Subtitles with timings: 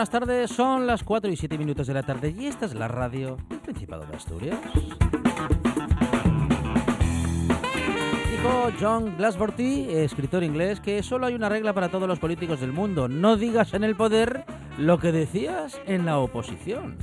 [0.00, 0.50] Buenas tardes.
[0.50, 3.58] Son las 4 y 7 minutos de la tarde y esta es la radio del
[3.58, 4.58] Principado de Asturias.
[8.32, 12.72] Dijo John Glassworthy, escritor inglés, que solo hay una regla para todos los políticos del
[12.72, 13.08] mundo.
[13.08, 14.46] No digas en el poder
[14.78, 16.96] lo que decías en la oposición.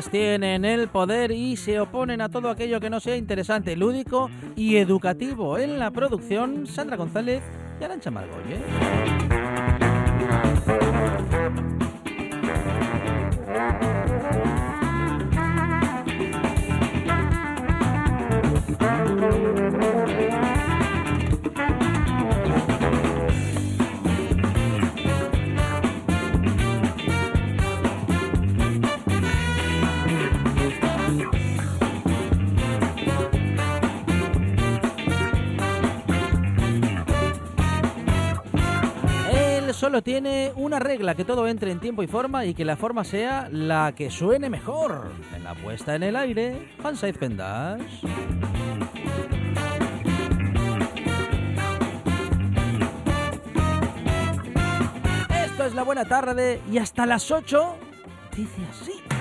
[0.00, 4.76] Tienen el poder y se oponen a todo aquello que no sea interesante, lúdico y
[4.76, 5.58] educativo.
[5.58, 7.42] En la producción, Sandra González
[7.78, 9.21] y Arancha Margolle.
[39.92, 43.04] Solo tiene una regla, que todo entre en tiempo y forma y que la forma
[43.04, 45.12] sea la que suene mejor.
[45.36, 47.82] En la puesta en el aire, Fanside Pendas.
[55.44, 57.76] Esto es la buena tarde y hasta las 8
[58.34, 59.11] dice así.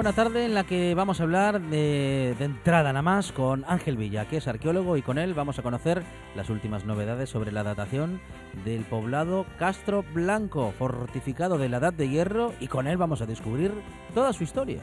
[0.00, 3.98] Buena tarde en la que vamos a hablar de, de entrada nada más con Ángel
[3.98, 6.02] Villa, que es arqueólogo, y con él vamos a conocer
[6.34, 8.18] las últimas novedades sobre la datación
[8.64, 13.26] del poblado Castro Blanco, fortificado de la Edad de Hierro, y con él vamos a
[13.26, 13.72] descubrir
[14.14, 14.80] toda su historia.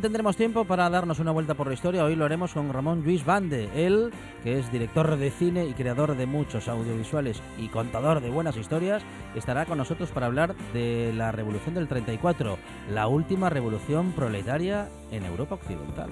[0.00, 2.04] Tendremos tiempo para darnos una vuelta por la historia.
[2.04, 4.12] Hoy lo haremos con Ramón Luis Bande, él
[4.42, 9.02] que es director de cine y creador de muchos audiovisuales y contador de buenas historias,
[9.34, 12.58] estará con nosotros para hablar de la Revolución del 34,
[12.90, 16.10] la última revolución proletaria en Europa Occidental.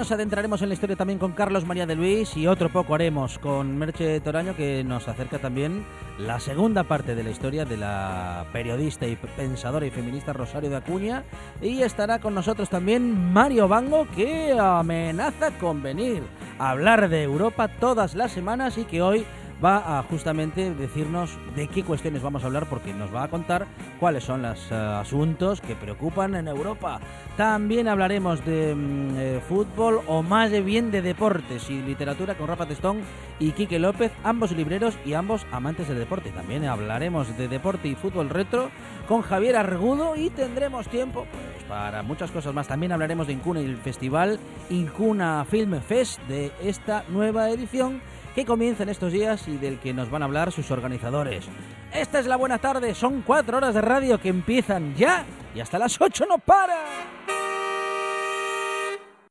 [0.00, 3.38] Nos adentraremos en la historia también con Carlos María de Luis y otro poco haremos
[3.38, 5.84] con Merche Toraño que nos acerca también
[6.18, 10.76] la segunda parte de la historia de la periodista y pensadora y feminista Rosario de
[10.76, 11.24] Acuña.
[11.60, 16.22] Y estará con nosotros también Mario Bango que amenaza con venir
[16.58, 19.26] a hablar de Europa todas las semanas y que hoy
[19.62, 23.66] va a justamente decirnos de qué cuestiones vamos a hablar porque nos va a contar
[23.98, 27.00] cuáles son los eh, asuntos que preocupan en Europa.
[27.36, 32.48] También hablaremos de mm, eh, fútbol o más de bien de deportes y literatura con
[32.48, 33.02] Rafa Testón
[33.38, 36.30] y Quique López, ambos libreros y ambos amantes del deporte.
[36.30, 38.70] También hablaremos de deporte y fútbol retro
[39.08, 42.68] con Javier Argudo y tendremos tiempo pues, para muchas cosas más.
[42.68, 44.38] También hablaremos de Incuna y el festival
[44.70, 48.00] Incuna Film Fest de esta nueva edición
[48.34, 51.48] que comienza en estos días y del que nos van a hablar sus organizadores.
[51.92, 55.24] Esta es la buena tarde, son cuatro horas de radio que empiezan ya
[55.54, 56.76] y hasta las ocho no para.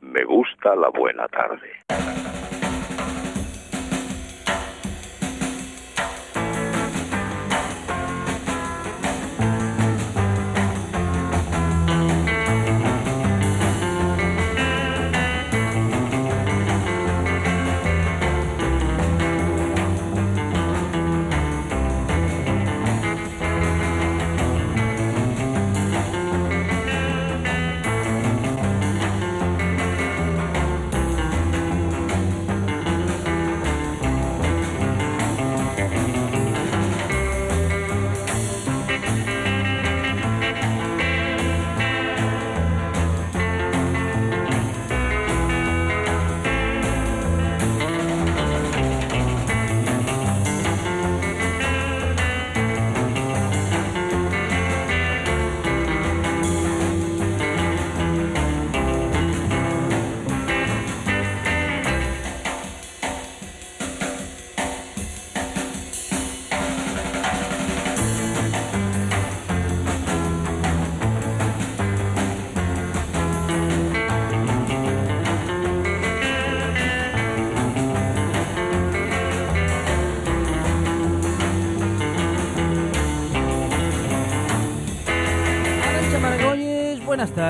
[0.01, 2.18] Me gusta la buena tarde.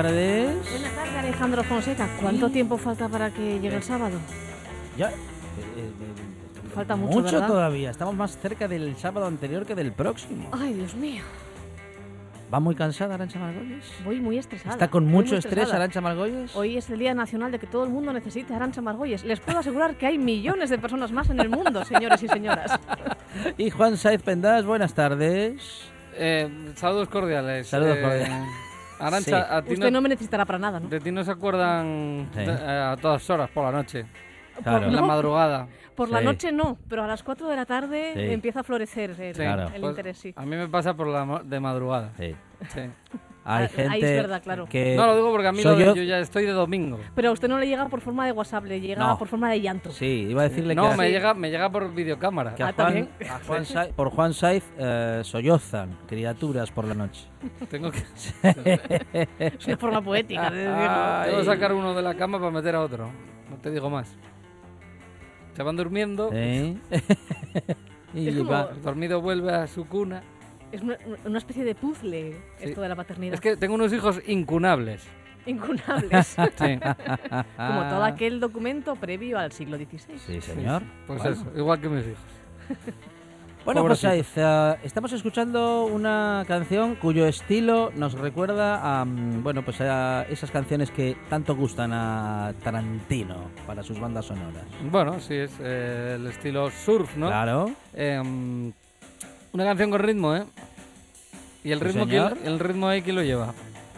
[0.02, 0.70] Tardes.
[0.70, 2.08] Buenas tardes, Alejandro Fonseca.
[2.20, 4.18] ¿Cuánto tiempo falta para que llegue el sábado?
[4.96, 5.08] Ya.
[5.08, 5.12] eh,
[5.76, 5.90] eh,
[6.74, 7.46] Falta mucho, Mucho ¿verdad?
[7.48, 7.90] todavía.
[7.90, 10.48] Estamos más cerca del sábado anterior que del próximo.
[10.52, 11.22] Ay, Dios mío.
[12.52, 13.84] ¿Va muy cansada Arancha Margolles?
[14.04, 14.72] Voy muy estresada.
[14.74, 15.72] ¿Está con mucho estrés.
[15.72, 16.54] Arancha Margolles?
[16.56, 19.22] Hoy es el Día Nacional de que todo el mundo necesite Arancha Margolles.
[19.24, 22.72] Les puedo asegurar que hay millones de personas más en el mundo, señores y señoras.
[23.56, 25.88] Y Juan Saiz Pendas, buenas tardes.
[26.16, 27.68] Eh, saludos cordiales.
[27.68, 28.48] Saludos Eh, cordiales.
[29.00, 29.46] Arancha, Sí.
[29.50, 30.88] a ti Usted no, no me necesitará para nada, ¿no?
[30.88, 32.40] de ti no se acuerdan Sí.
[32.40, 34.06] de- a todas horas por la noche,
[34.62, 34.86] Claro.
[34.86, 35.06] en la No.
[35.06, 35.68] madrugada.
[35.96, 36.24] Por la Sí.
[36.24, 38.32] noche no, pero a las 4 de la tarde Sí.
[38.32, 39.62] empieza a florecer el, Sí, Claro.
[39.74, 40.32] el pues, interés, sí.
[40.36, 42.12] A mí me pasa por la mo- de madrugada.
[42.18, 42.34] Sí.
[43.56, 44.66] Hay Ah, gente ahí es verdad, claro.
[44.66, 44.94] que...
[44.96, 46.02] No, lo digo porque a mí lo de- yo- yo...
[46.04, 46.98] ya estoy de domingo.
[47.14, 49.18] Pero a usted no le llega por forma de WhatsApp, le llega No.
[49.18, 49.90] por forma de llanto.
[49.90, 51.12] Sí, iba a decirle No, que, me Sí.
[51.12, 52.54] llega, me llega por videocámara.
[52.54, 53.08] que a Ah, Juan, también.
[53.28, 57.26] a Juan Saiz- por Juan Saiz eh, sollozan criaturas por la noche.
[57.70, 58.02] Tengo que,
[59.38, 60.66] Es una forma poética de.
[60.68, 61.26] Ay.
[61.30, 63.10] tengo que sacar uno de la cama para meter a otro.
[63.50, 64.14] No te digo más.
[65.56, 66.76] Se van durmiendo, ¿Eh?
[68.14, 70.22] y como- dormido vuelve a su cuna.
[70.72, 72.68] Es una, una especie de puzzle Sí.
[72.68, 73.34] esto de la paternidad.
[73.34, 75.02] Es que tengo unos hijos incunables.
[75.46, 76.36] Incunables.
[76.58, 76.78] Sí,
[77.56, 80.18] Como todo aquel documento previo al siglo XVI.
[80.18, 80.82] Sí, señor.
[81.06, 81.36] pues Bueno.
[81.36, 82.18] eso, igual que mis hijos.
[83.62, 83.98] Bueno, pues.
[83.98, 90.22] Saiz, eh, estamos escuchando una canción cuyo estilo nos recuerda a mm, bueno, pues a
[90.30, 94.64] esas canciones que tanto gustan a Tarantino para sus bandas sonoras.
[94.90, 97.26] Bueno, sí, es eh, el estilo surf, ¿no?
[97.26, 97.70] Claro.
[97.92, 98.72] Em,
[99.52, 100.44] una canción con ritmo, ¿eh?
[101.64, 102.34] ¿Y el ritmo, señor.
[102.38, 103.52] quién- el ritmo ahí quién lo lleva?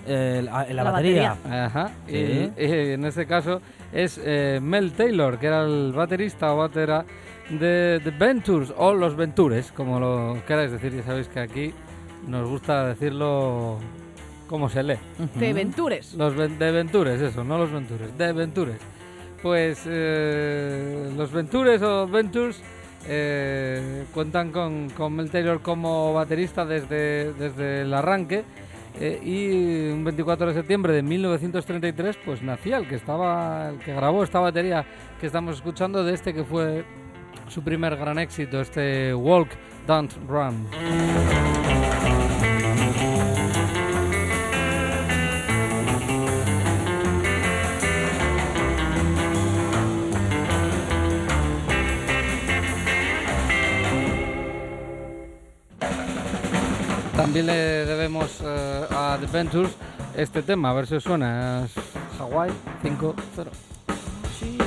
[0.06, 1.36] El- a- la, La batería.
[1.48, 1.92] Ajá.
[2.08, 2.50] Y, Sí.
[2.58, 3.60] y en este caso
[3.92, 7.04] es eh, Mel Taylor, que era el baterista o batera
[7.50, 10.92] de The Ventures, o Los Ventures, como lo queráis decir.
[10.96, 11.72] Ya sabéis que aquí
[12.26, 13.78] nos gusta decirlo
[14.48, 14.98] como se lee.
[15.38, 16.14] De Ventures.
[16.14, 18.78] Los ven- de Ventures, eso, no los Ventures, de Ventures.
[19.40, 22.60] Pues eh, los Ventures o Ventures
[23.06, 28.44] eh, cuentan con, con Mel Taylor como baterista desde, desde el arranque.
[29.00, 33.94] eh, y un 24 de septiembre de 1933 pues nacía el que estaba el que
[33.94, 34.84] grabó esta batería
[35.18, 36.84] que estamos escuchando de este que fue
[37.48, 39.48] su primer gran éxito este Walk
[39.86, 40.66] Don't Run
[57.32, 59.74] También le debemos uh, a Adventures
[60.14, 61.66] este tema, a ver si os suena.
[62.20, 63.14] Hawaii 5-0.
[64.38, 64.58] Sí.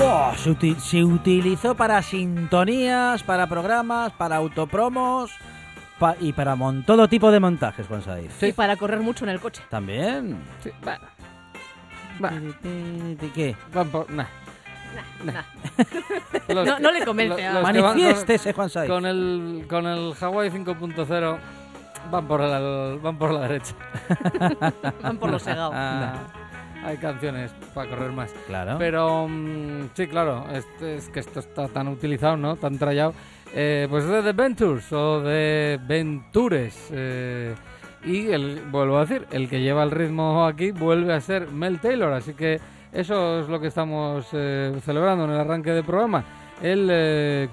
[0.00, 0.32] Oh,
[0.78, 5.32] se, utilizó para sintonías, para programas, para autopromos
[6.20, 6.56] y para
[6.86, 8.30] todo tipo de montajes, Juan Saiz.
[8.38, 8.46] Sí.
[8.46, 9.60] Y para correr mucho en el coche.
[9.68, 10.38] También.
[10.62, 11.04] Sí, bueno.
[12.20, 12.32] Bah.
[13.34, 13.56] ¿Qué?
[14.10, 14.26] Nah
[14.94, 15.32] nah.
[15.32, 15.42] Nah.
[16.48, 18.90] Los No- que- no le convence lo- a- los que van con- Manifiéstese, Juan Saiz.
[18.90, 21.38] Con el, con el Hawaii 5.0
[22.10, 23.74] van por la, van por la derecha.
[25.02, 25.74] Van por los segados.
[25.76, 26.14] Ah,
[26.84, 28.32] Hay canciones para correr más.
[28.46, 28.76] claro.
[28.78, 32.56] Pero mm, sí, claro, es, es que esto está tan utilizado, ¿no?
[32.56, 33.14] Tan trallado.
[33.54, 36.88] Eh, pues de The Ventures o de Ventures.
[36.90, 37.54] eh,
[38.04, 41.78] y el, vuelvo a decir, el que lleva el ritmo aquí vuelve a ser Mel
[41.78, 42.12] Taylor.
[42.12, 42.58] Así que
[42.92, 46.24] eso es lo que estamos eh, celebrando en el arranque del programa.
[46.62, 47.48] Él eh,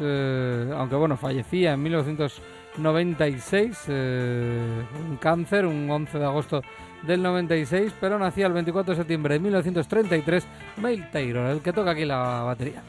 [0.00, 6.62] eh, aunque bueno, fallecía en 1996, eh, un cáncer, un 11 de agosto
[7.02, 10.46] del 96, pero nacía el 24 de septiembre de 1933,
[10.76, 12.82] Mel Taylor, el que toca aquí la batería.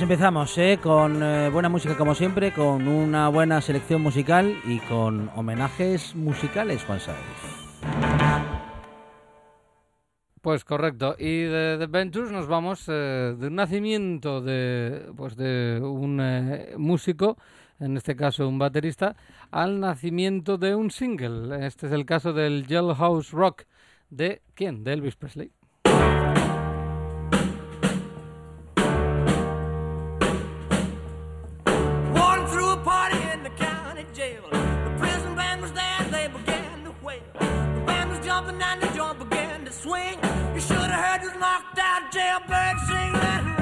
[0.00, 0.78] Pues empezamos ¿eh?
[0.82, 6.82] con eh, buena música como siempre, con una buena selección musical y con homenajes musicales,
[6.84, 7.18] Juan Saiz.
[10.40, 11.16] Pues correcto.
[11.18, 16.72] Y de The Ventures nos vamos eh, de un nacimiento de, pues de un eh,
[16.78, 17.36] músico,
[17.78, 19.16] en este caso un baterista,
[19.50, 21.66] al nacimiento de un single.
[21.66, 23.64] Este es el caso del Jailhouse Rock.
[24.08, 24.82] ¿De quién?
[24.82, 25.52] De Elvis Presley.
[34.14, 34.42] Jail.
[34.50, 37.20] The prison band was there, they began to wail.
[37.34, 40.18] The band was jumping and the joint began to swing.
[40.54, 43.59] You should have heard this knocked out jailbird sing, let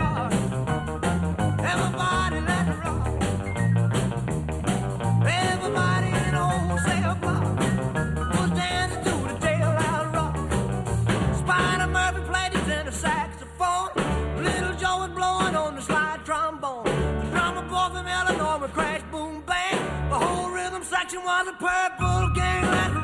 [21.16, 22.28] was a purple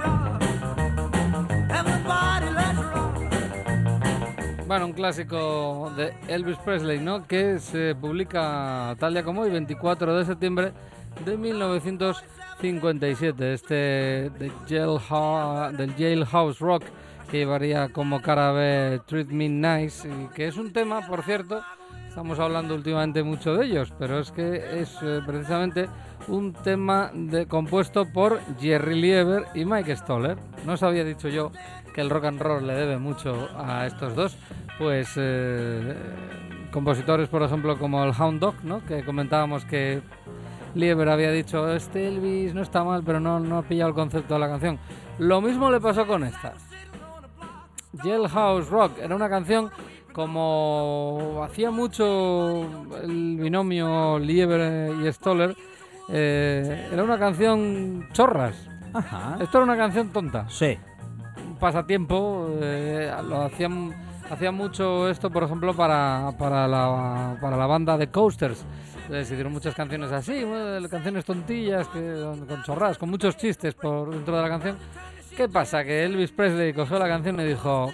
[0.02, 0.42] rock.
[4.66, 7.26] Bueno, un clásico de Elvis Presley, ¿no?
[7.26, 10.73] Que se publica tal día como hoy, 24 de septiembre
[11.25, 13.54] de 1957.
[13.54, 14.52] Este del
[15.96, 16.84] Jailhouse Rock
[17.30, 21.62] que llevaría como cara B Treat Me Nice y que es un tema, por cierto,
[22.08, 25.88] estamos hablando últimamente mucho de ellos, pero es que es eh, precisamente
[26.28, 30.38] un tema de, compuesto por Jerry Lieber y Mike Stoller.
[30.64, 31.52] No os había dicho yo
[31.95, 34.37] que el rock and roll le debe mucho a estos dos,
[34.78, 35.95] pues eh,
[36.73, 38.85] compositores, por ejemplo, como el Hound Dog, ¿no?
[38.85, 40.02] que comentábamos que
[40.75, 44.35] Lieber había dicho, este Elvis no está mal, pero no, no ha pillado el concepto
[44.35, 44.78] de la canción.
[45.19, 46.54] Lo mismo le pasó con esta.
[48.02, 49.71] Jailhouse Rock era una canción
[50.12, 52.62] como hacía mucho
[53.02, 55.57] el binomio Lieber y Stoller,
[56.08, 58.54] eh, era una canción chorras.
[58.92, 59.37] Ajá.
[59.40, 60.78] Esto era una canción tonta Sí.
[61.44, 62.49] un pasatiempo.
[62.61, 63.92] eh, lo hacían,
[64.30, 68.64] hacían mucho esto, por ejemplo, para, para, la, para la banda de Coasters.
[69.08, 74.11] Se hicieron muchas canciones así, bueno, canciones tontillas, que, con chorradas, con muchos chistes por
[74.11, 74.76] dentro de la canción.
[75.37, 75.84] ¿Qué pasa?
[75.84, 77.90] Que Elvis Presley cogió la canción y dijo...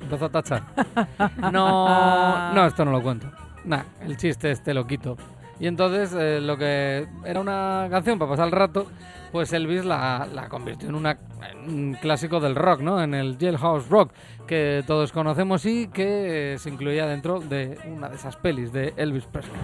[0.00, 0.62] Empezó a tachar.
[1.52, 3.30] No, no, esto no lo cuento.
[3.64, 5.16] Nah, el chiste este lo quito.
[5.58, 8.86] Y entonces eh, lo que era una canción para pasar el rato,
[9.32, 13.02] pues Elvis la, la convirtió en, un clásico del rock, ¿no?
[13.02, 14.12] En el Jailhouse Rock,
[14.46, 19.24] que todos conocemos y que se incluía dentro de una de esas pelis de Elvis
[19.24, 19.54] Presley.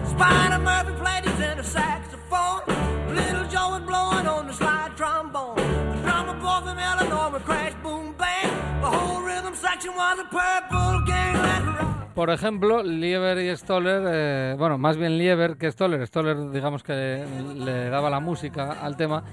[12.15, 17.25] Por ejemplo, Lieber y Stoller, eh, bueno, más bien Lieber que Stoller, Stoller digamos que
[17.55, 19.23] le daba la música al tema.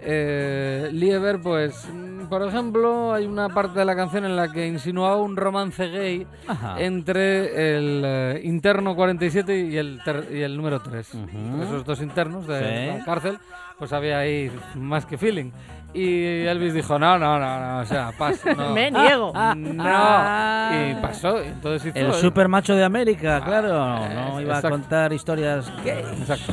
[0.00, 4.66] Eh, Lieber, pues, mm, por ejemplo, hay una parte de la canción en la que
[4.66, 6.78] insinuaba un romance gay Ajá.
[6.78, 11.14] entre el eh, interno 47 y el, ter- y el número 3.
[11.14, 11.62] Ujú.
[11.62, 12.58] Esos dos internos de
[12.92, 12.98] Sí.
[12.98, 13.38] la cárcel,
[13.78, 15.50] pues había ahí más que feeling.
[15.96, 18.52] Y Elvis dijo, no, no, no, no, o sea, paso.
[18.54, 18.70] No.
[18.74, 19.32] Me niego.
[19.56, 20.70] No, Ah.
[20.90, 21.40] y pasó.
[21.42, 23.96] Entonces hizo El super macho de América, claro.
[24.04, 26.04] eh, No iba a contar historias gay.
[26.20, 26.52] Exacto.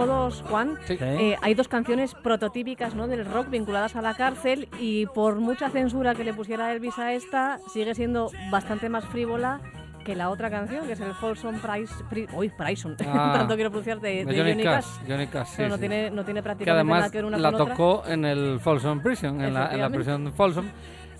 [0.00, 0.96] Años, Juan, Sí.
[1.00, 3.06] Eh, hay dos canciones prototípicas ¿no?
[3.06, 7.12] del rock vinculadas a la cárcel y por mucha censura que le pusiera Elvis a
[7.12, 9.60] esta, sigue siendo bastante más frívola
[10.04, 11.94] que la otra canción, que es el Folsom Price...
[12.10, 14.86] Pri- uy, Prison, Ah, tanto quiero pronunciar, de, De Johnny, Cash.
[15.08, 15.80] Johnny Cash, sí, Pero no, sí.
[15.80, 17.74] tiene, no tiene que prácticamente nada además que ver una la con otra.
[17.74, 20.66] tocó en el Folsom Prison, en la, en la prisión de Folsom.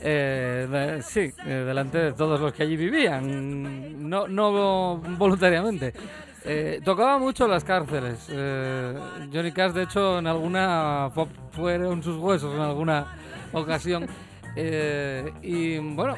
[0.00, 5.93] eh, de- sí, eh, delante de todos los que allí vivían, no, no voluntariamente.
[6.44, 8.26] Eh, tocaba mucho las cárceles.
[8.30, 8.99] eh,
[9.32, 13.06] Johnny Cash, de hecho, en alguna fue- fueron sus huesos en alguna
[13.52, 14.06] ocasión.
[14.56, 16.14] eh, y bueno,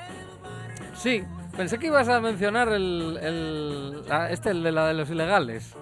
[0.97, 1.23] sí,
[1.57, 5.73] pensé que ibas a mencionar el, el- la- este, el de la de los ilegales.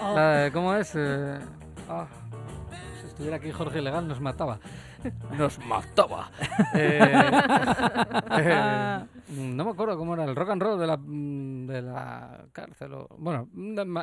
[0.00, 0.92] Oh, La de- ¿Cómo es?
[0.94, 1.38] Eh,
[1.88, 2.06] ah,
[3.00, 4.58] si estuviera aquí Jorge Ilegal nos mataba.
[5.38, 6.30] Nos mataba.
[6.74, 7.00] Eh,
[8.38, 8.98] eh,
[9.28, 12.90] no me acuerdo cómo era el rock and roll de la, mm, de la cárcel.
[13.18, 13.48] bueno,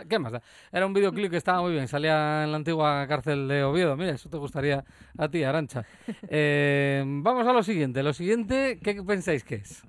[0.09, 0.41] ¿qué más da?
[0.71, 1.87] Era un videoclip que estaba muy bien.
[1.87, 3.95] Salía en la antigua cárcel de Oviedo.
[3.95, 4.83] Mira, eso te gustaría
[5.17, 5.85] a ti, Arancha.
[6.27, 8.01] Eh, vamos a lo siguiente.
[8.03, 9.83] Lo siguiente, ¿qué pensáis que es?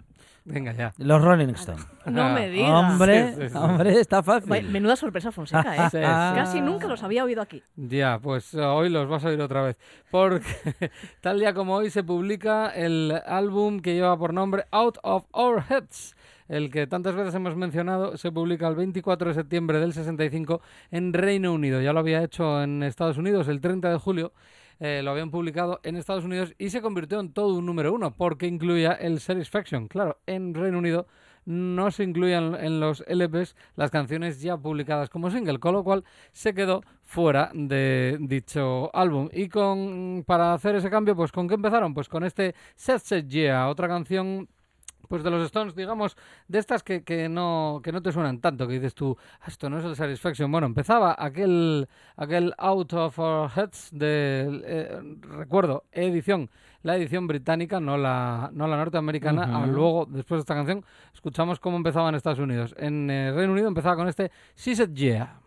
[0.47, 0.93] Venga, ya.
[0.99, 1.87] Los Rolling Stones.
[2.07, 2.71] no me digas.
[2.71, 3.57] Hombre, Sí, sí, sí.
[3.57, 4.69] hombre, está fácil.
[4.69, 5.79] Menuda sorpresa, Fonseca, ¿eh?
[5.91, 6.03] Sí, sí.
[6.03, 7.63] Casi nunca los había oído aquí.
[7.77, 9.79] Ya, pues eh, hoy los vas a oír otra vez.
[10.11, 10.45] Porque
[11.23, 15.65] tal día como hoy se publica el álbum que lleva por nombre Out of Our
[15.71, 16.15] Heads.
[16.47, 20.61] El que tantas veces hemos mencionado se publica el 24 de septiembre del 65
[20.91, 21.81] en Reino Unido.
[21.81, 24.33] Ya lo había hecho en Estados Unidos el 30 de julio.
[24.81, 28.14] Eh, lo habían publicado en Estados Unidos y se convirtió en todo un número uno
[28.16, 29.88] porque incluía el Satisfaction.
[29.88, 31.07] Claro, en Reino Unido
[31.47, 36.04] no se incluían en los LPs las canciones ya publicadas como single, con lo cual
[36.33, 39.28] se quedó fuera de dicho álbum.
[39.33, 41.95] Y con para hacer ese cambio, pues ¿con qué empezaron?
[41.95, 44.49] Pues con este Set Set Yeah, otra canción
[45.14, 46.16] pues de los Stones, digamos,
[46.49, 49.71] de estas que, que no que no te suenan tanto, que dices tú, "Ah, esto
[49.71, 50.50] no es el Satisfaction.
[50.50, 55.00] Bueno, empezaba aquel aquel Out of Our Heads de eh,
[55.38, 56.50] recuerdo, edición,
[56.82, 59.60] la edición británica, no la no la norteamericana.
[59.60, 59.67] Ujú.
[59.71, 62.75] luego, después de esta canción, escuchamos cómo empezaba en Estados Unidos.
[62.76, 65.39] En eh, Reino Unido empezaba con este She Said Yeah.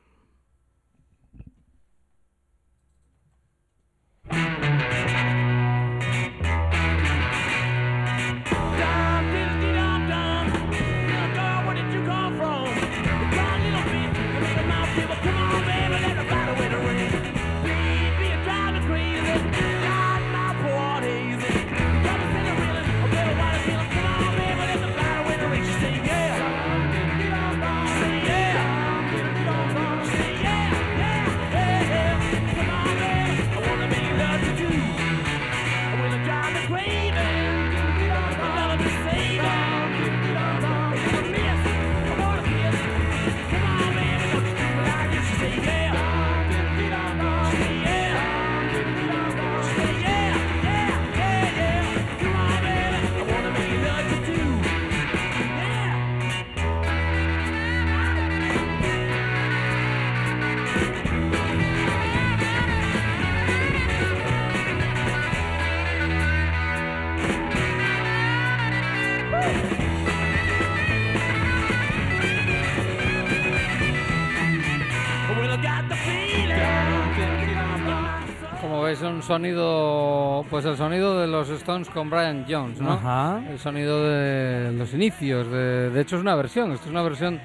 [78.99, 82.93] Veis, un sonido, pues el sonido de los Stones con Brian Jones, ¿no?
[82.93, 83.43] Ajá.
[83.47, 85.47] El sonido de los inicios.
[85.51, 86.71] De, de hecho, es una versión.
[86.71, 87.39] Esto es una versión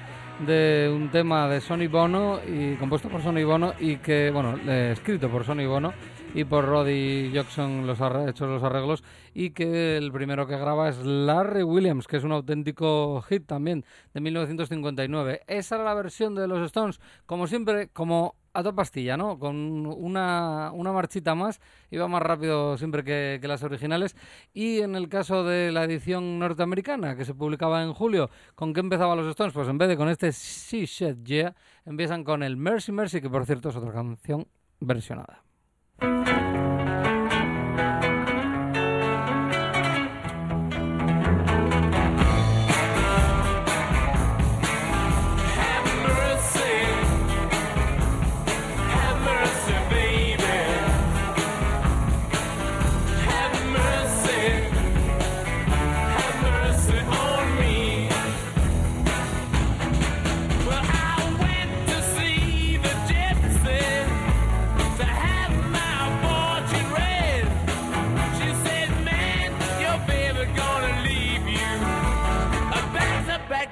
[0.47, 4.91] de un tema de Sonny Bono y compuesto por Sonny Bono y que, bueno, eh,
[4.93, 5.93] escrito por Sonny Bono
[6.33, 9.03] y por Roddy Jackson los ha hecho los arreglos
[9.35, 13.85] y que el primero que graba es Larry Williams, que es un auténtico hit también
[14.13, 15.41] de 1959.
[15.45, 19.39] Esa era la versión de los Stones, como siempre, como a toda pastilla, ¿no?
[19.39, 21.59] Con una, una marchita más,
[21.91, 24.15] iba más rápido siempre que, que las originales.
[24.53, 28.79] Y en el caso de la edición norteamericana, que se publicaba en julio, ¿con qué
[28.79, 29.53] empezaban los Stones?
[29.53, 33.29] Pues en vez de con este She Said Yeah, empiezan con el Mercy Mercy, que
[33.29, 34.47] por cierto es otra canción
[34.79, 35.42] versionada.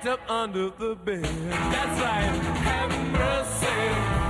[0.06, 1.24] Up under the bed.
[1.24, 2.32] That's right.
[2.64, 4.21] Have mercy.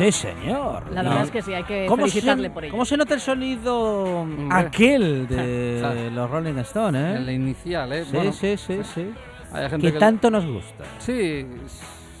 [0.00, 0.90] Sí, señor.
[0.92, 1.10] La No.
[1.10, 2.70] verdad es que sí, hay que ¿Cómo felicitarle se, por ello.
[2.72, 6.12] ¿Cómo se nota el sonido aquel de ¿Sabes?
[6.12, 7.32] los Rolling Stones, El eh?
[7.34, 8.04] inicial, ¿eh?
[8.04, 9.12] Sí, Bueno, sí, sí, sí.
[9.52, 10.84] Hay gente Que que tanto nos gusta.
[10.98, 11.46] Sí,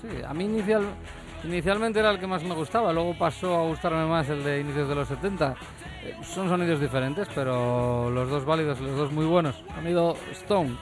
[0.02, 0.08] sí.
[0.28, 0.82] A mí inicial,
[1.44, 4.88] inicialmente era el que más me gustaba, luego pasó a gustarme más el de inicios
[4.88, 5.54] de los 70.
[6.04, 9.62] Eh, Son sonidos diferentes, pero los dos válidos, los dos muy buenos.
[9.74, 10.76] Sonido Stone,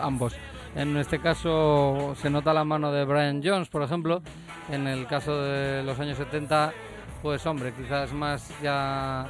[0.00, 0.34] ambos.
[0.74, 4.22] En este caso se nota la mano de Brian Jones, por ejemplo.
[4.68, 6.72] En el caso de los años 70,
[7.22, 9.26] pues hombre, quizás más ya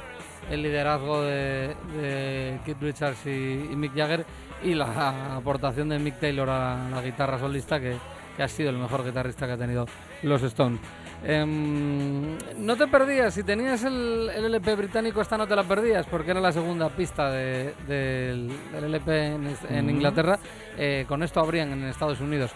[0.49, 4.25] el liderazgo de, de Keith Richards y, Mick Jagger
[4.63, 7.97] y la aportación de Mick Taylor a la guitarra solista, que,
[8.35, 9.85] que ha sido el mejor guitarrista que ha tenido
[10.23, 10.79] los Stones.
[11.23, 16.07] Em, no te perdías, si tenías el, el LP británico, esta no te la perdías,
[16.07, 20.39] porque era la segunda pista de- del, del LP en, en Inglaterra.
[20.77, 22.51] Eh, con esto abrían en Estados Unidos.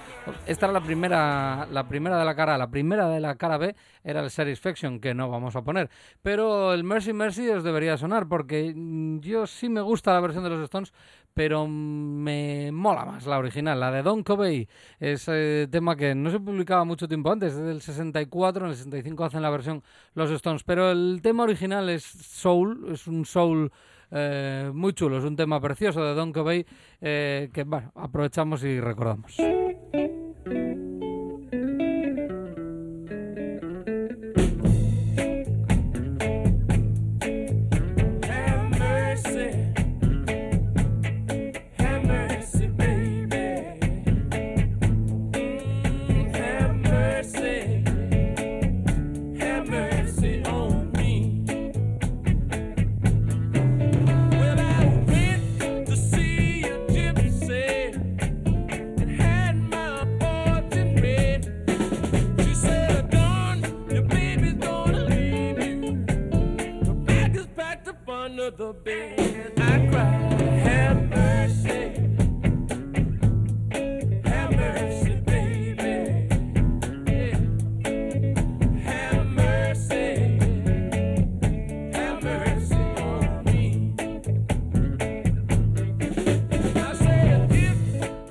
[0.47, 2.57] Esta era la primera, la primera de la cara A.
[2.57, 5.89] La primera de la cara B era el Satisfaction, que no vamos a poner.
[6.23, 8.73] Pero el Mercy Mercy os debería sonar, porque
[9.21, 10.91] yo sí me gusta la versión de los Stones,
[11.35, 14.67] pero me mola más la original, la de Don Covey.
[14.99, 19.25] Ese tema que no se publicaba mucho tiempo antes, desde el 64, en el 65
[19.25, 23.69] hacen la versión los Stones, pero el tema original es soul, es un soul
[24.11, 26.65] eh, muy chulo, es un tema precioso de Don Covey
[27.01, 29.35] eh, que bueno, aprovechamos y recordamos.
[68.57, 69.24] The bed.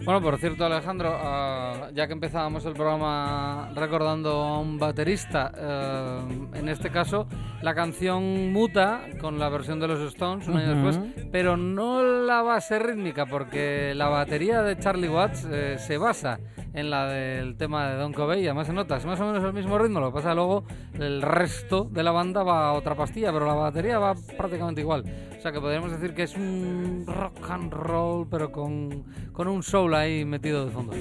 [0.05, 6.19] Bueno, por cierto, Alejandro, ah, ya que empezábamos el programa recordando a un baterista, eh,
[6.55, 7.27] en este caso
[7.63, 10.87] la canción muta con la versión de los Stones un año Ujú.
[10.87, 16.39] después, pero no la base rítmica, porque la batería de Charlie Watts eh, se basa
[16.75, 19.53] en la del tema de Don Covey, además se nota, es más o menos el
[19.53, 20.65] mismo ritmo, lo que pasa luego
[20.99, 25.05] el resto de la banda va a otra pastilla, pero la batería va prácticamente igual.
[25.39, 29.63] O sea que podríamos decir que es un rock and roll, pero con, con un
[29.63, 30.95] soul ahí metido de fondo.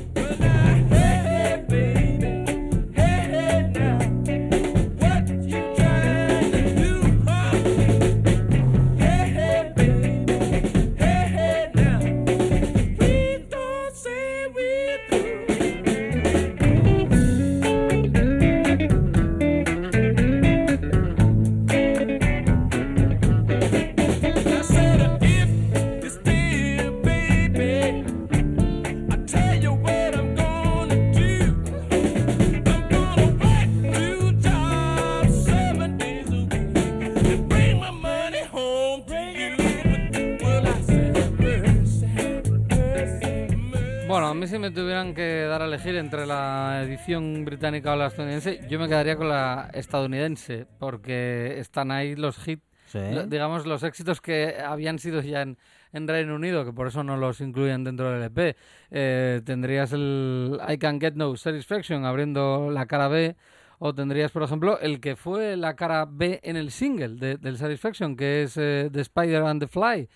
[44.53, 48.77] Si me tuvieran que dar a elegir entre la edición británica o la estadounidense, yo
[48.79, 52.99] me quedaría con la estadounidense, porque están ahí los hits, Sí.
[53.27, 55.57] digamos, los éxitos que habían sido ya en,
[55.91, 58.55] en Reino Unido, que por eso no los incluyen dentro del EP.
[58.91, 63.35] Eh, tendrías el I Can Get No Satisfaction abriendo la cara B,
[63.79, 67.57] o tendrías, por ejemplo, el que fue la cara B en el single de- del
[67.57, 70.07] Satisfaction, que es eh, The Spider and the Fly.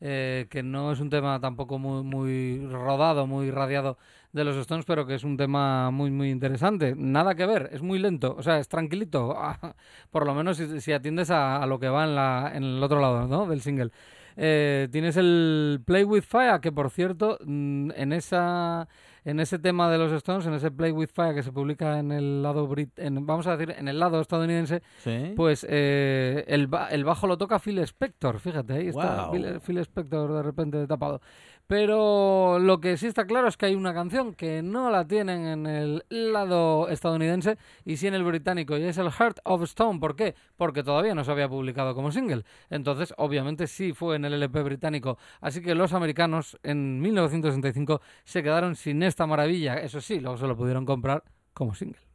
[0.00, 3.98] Eh, que no es un tema tampoco muy, muy rodado, muy radiado
[4.32, 6.94] de los Stones, pero que es un tema muy, muy interesante.
[6.96, 9.34] Nada que ver, es muy lento, o sea, es tranquilito,
[10.10, 13.00] por lo menos si, atiendes a, a lo que va en, la, en el otro
[13.00, 13.46] lado ¿no?
[13.46, 13.90] del single.
[14.36, 18.86] Eh, tienes el Play with Fire, que por cierto, mm, en esa
[19.26, 22.12] en ese tema de los Stones, en ese Play with Fire que se publica en
[22.12, 25.32] el lado brit en, vamos a decir, en el lado estadounidense, Sí.
[25.36, 30.32] pues eh, el, ba- el bajo lo toca Phil Spector, fíjate, ahí está Phil Spector
[30.32, 31.20] de repente tapado.
[31.66, 35.46] Pero lo que sí está claro es que hay una canción que no la tienen
[35.46, 39.98] en el lado estadounidense y sí en el británico, y es el Heart of Stone.
[39.98, 40.36] ¿Por qué?
[40.56, 42.44] Porque todavía no se había publicado como single.
[42.70, 45.18] Entonces, obviamente, sí fue en el LP británico.
[45.40, 49.74] Así que los americanos en 1965 se quedaron sin esta maravilla.
[49.74, 52.05] Eso sí, luego se lo pudieron comprar como single.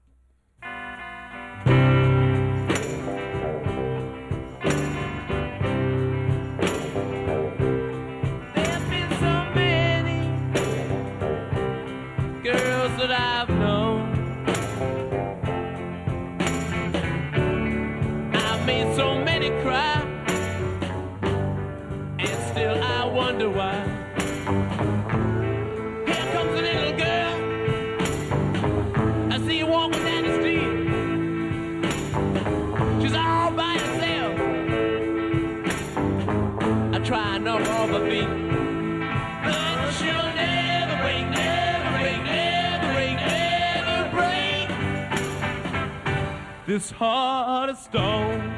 [46.67, 48.54] This heart of stone.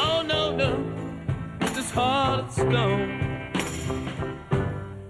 [0.00, 0.82] Oh no, no.
[1.74, 3.50] This heart of stone.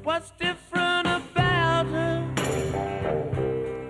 [0.02, 2.28] What's different about her?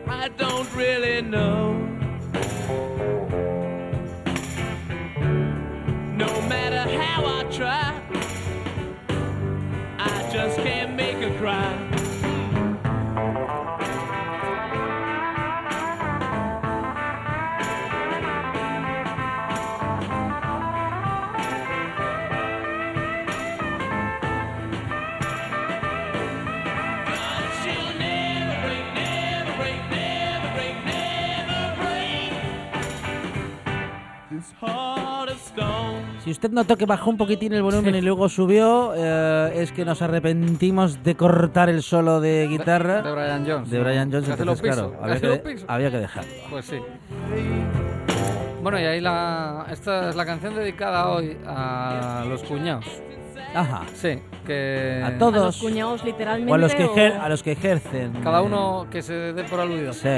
[0.06, 1.75] I don't really know.
[36.24, 39.84] Si usted notó que bajó un poquitín el volumen y luego subió, eh, es que
[39.84, 43.70] nos arrepentimos de cortar el solo de guitarra De Brian Jones.
[43.70, 44.28] de Brian Jones.
[44.28, 46.30] Entonces, claro, había que, de- había que dejarlo.
[46.50, 46.78] Pues sí.
[48.60, 49.66] Bueno, y ahí la.
[49.70, 52.84] Esta es la canción dedicada hoy a los cuñados.
[53.56, 53.82] Ajá.
[53.94, 55.00] Sí, que.
[55.02, 55.56] A A los todos.
[55.58, 56.52] cuñados literalmente.
[56.52, 58.12] O a los que, o- ejer- a los que ejercen.
[58.22, 59.92] Cada eh, uno que se dé por aludido.
[59.92, 60.08] Sí.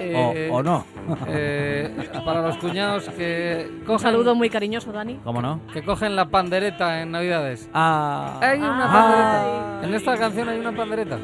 [0.00, 0.84] Eh, o, o no.
[1.26, 1.90] eh,
[2.24, 3.68] para los cuñados que.
[3.80, 5.20] Un Cogen, saludo muy cariñoso, Dani.
[5.24, 5.60] ¿Cómo no?
[5.72, 7.68] Que cogen la pandereta en Navidades.
[7.74, 8.38] Ah.
[8.40, 8.92] Hay una Ah.
[8.92, 9.86] pandereta.
[9.88, 11.18] En esta canción hay una pandereta.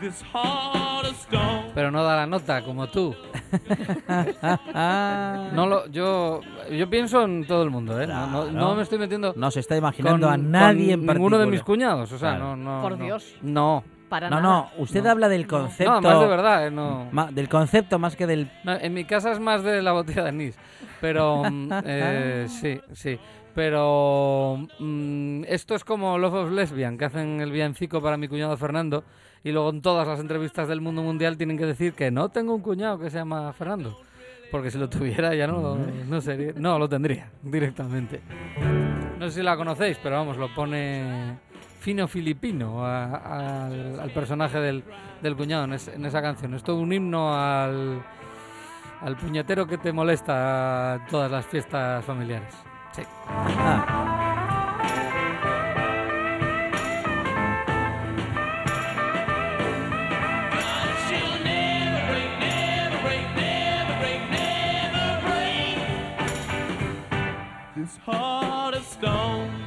[0.00, 0.83] This heart.
[1.74, 3.14] Pero no da la nota, como tú.
[5.52, 8.06] No lo, yo, yo pienso en todo el mundo, ¿eh?
[8.06, 8.52] No, no- Claro.
[8.52, 9.32] no me estoy metiendo.
[9.36, 11.16] No se está imaginando con- a nadie con en particular.
[11.16, 12.56] ninguno de mis cuñados, o sea, Claro.
[12.56, 12.82] no, no.
[12.82, 13.04] Por no.
[13.04, 13.34] Dios.
[13.42, 13.84] No.
[14.08, 14.70] Para No, nada.
[14.76, 15.10] no, usted No.
[15.10, 15.92] habla del concepto.
[15.94, 16.70] No, más de verdad, ¿eh?
[16.70, 17.08] No.
[17.10, 18.50] ma- del concepto más que del.
[18.64, 20.58] No, en mi casa es más de la botella de anís.
[21.00, 23.18] Pero mm, eh, sí, sí.
[23.54, 28.56] Pero mm, esto es como Love of Lesbian, que hacen el villancico para mi cuñado
[28.56, 29.04] Fernando.
[29.44, 32.54] Y luego en todas las entrevistas del mundo mundial tienen que decir que no tengo
[32.54, 33.96] un cuñado que se llama Fernando.
[34.50, 35.76] Porque si lo tuviera ya no,
[36.08, 36.52] no sería.
[36.56, 38.20] No, lo tendría directamente.
[39.18, 41.38] No sé si la conocéis, pero vamos, lo pone
[41.80, 44.82] fino filipino a- al, al personaje del,
[45.22, 46.54] del cuñado en, es- en esa canción.
[46.54, 48.02] Es todo un himno al,
[49.02, 52.54] al puñetero que te molesta a todas las fiestas familiares.
[52.92, 53.02] Sí.
[53.28, 54.03] Ah,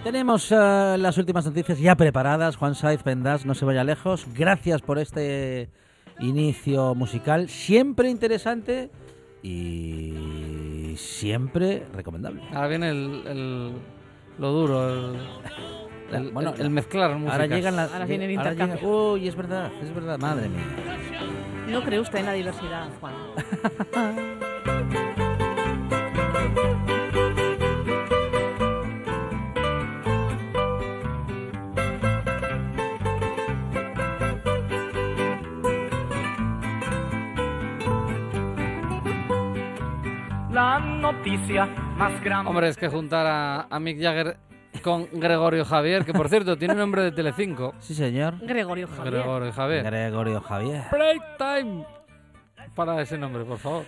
[0.07, 2.55] Tenemos eh, las últimas noticias ya preparadas.
[2.55, 4.25] Juan Saiz Pendas, no se vaya lejos.
[4.33, 5.69] Gracias por este
[6.21, 8.89] inicio musical, siempre interesante
[9.43, 12.41] y siempre recomendable.
[12.53, 13.73] Ahora viene el, el-
[14.39, 15.19] lo duro, el,
[16.15, 17.33] el- Bueno, el- el mezclar músicas.
[17.33, 17.91] Ahora llegan las.
[17.91, 18.77] Ahora viene el intercambio.
[18.77, 20.63] llega- Uy, es verdad, es verdad, madre mía.
[21.69, 23.13] No cree usted en la diversidad, Juan.
[40.57, 42.49] La noticia más grande.
[42.49, 44.37] Hombre, es que juntar a, a Mick Jagger
[44.81, 47.75] con Gregorio Javier, que por cierto tiene nombre de Telecinco.
[47.77, 48.39] Sí, señor.
[48.41, 49.13] Gregorio Javier.
[49.13, 49.83] Gregorio Javier.
[49.83, 50.85] Gregorio Javier.
[50.89, 51.85] Break time.
[52.73, 53.85] Para ese nombre, por favor.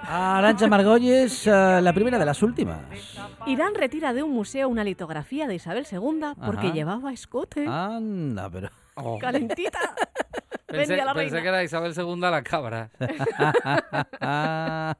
[0.00, 2.80] Arancha Margolles, eh, la primera de las últimas.
[3.44, 6.74] Irán retira de un museo una litografía de Isabel II porque Ajá.
[6.74, 7.66] llevaba escote.
[7.66, 8.70] Anda, pero...
[8.94, 9.78] Oh, Calentita.
[10.78, 11.42] pensé, la pensé reina.
[11.42, 12.90] que era Isabel II la cabra.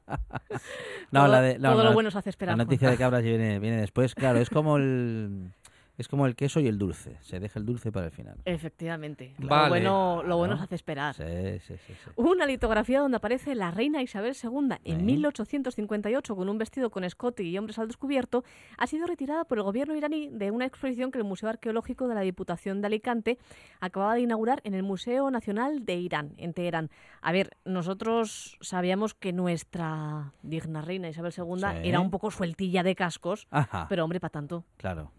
[1.11, 1.59] no, todo la de...
[1.59, 2.57] no, todo la- lo bueno se hace esperar.
[2.57, 4.15] La noticia de cabras viene, viene después.
[4.15, 5.51] Claro, es como el...
[5.95, 7.17] Es como el queso y el dulce.
[7.21, 8.37] Se deja el dulce para el final.
[8.45, 9.35] Efectivamente.
[9.37, 9.63] Vale.
[9.65, 11.13] Lo bueno, lo bueno se hace esperar.
[11.13, 11.23] Sí,
[11.59, 11.93] sí, sí.
[11.93, 12.09] sí.
[12.15, 15.03] Una litografía donde aparece la reina Isabel II en Sí.
[15.03, 18.43] 1858 con un vestido con escote y hombres al descubierto
[18.77, 22.15] ha sido retirada por el gobierno iraní de una exposición que el Museo Arqueológico de
[22.15, 23.37] la Diputación de Alicante
[23.79, 26.89] acababa de inaugurar en el Museo Nacional de Irán, en Teherán.
[27.21, 32.95] A ver, nosotros sabíamos que nuestra digna reina Isabel II era un poco sueltilla de
[32.95, 34.65] cascos, Ajá, pero hombre, para tanto.
[34.77, 35.11] claro.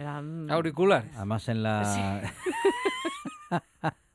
[0.00, 1.10] Era, mm, Auriculares.
[1.14, 2.32] Además en la...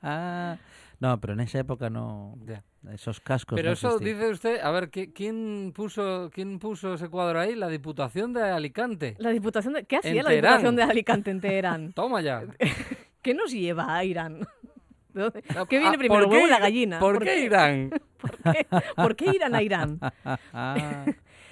[0.99, 2.35] no, pero en esa época no...
[2.45, 2.63] Ya.
[2.91, 4.17] Esos cascos Pero no eso existían.
[4.19, 7.55] dice usted, a ver, ¿qui- ¿quién puso, ¿quién puso ese cuadro ahí?
[7.55, 9.15] La Diputación de Alicante.
[9.17, 9.85] la Diputación de...
[9.85, 10.29] ¿Qué hacía la.
[10.29, 11.93] Diputación de Alicante en Teherán?
[11.95, 12.43] Toma ya.
[13.23, 14.39] ¿Qué nos lleva a Irán?
[15.13, 16.99] ¿De dónde- Ah, ¿Qué viene ah, primero, ¿por huevo qué o la gallina?
[16.99, 17.89] ¿Por qué Irán?
[18.19, 19.99] ¿Por qué, por qué irán a Irán?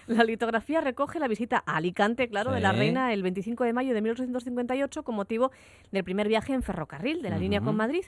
[0.07, 3.93] La litografía recoge la visita a Alicante, claro, de la reina el 25 de mayo
[3.93, 5.51] de 1858 con motivo
[5.91, 7.73] del primer viaje en ferrocarril de la línea con.
[7.73, 8.03] Madrid.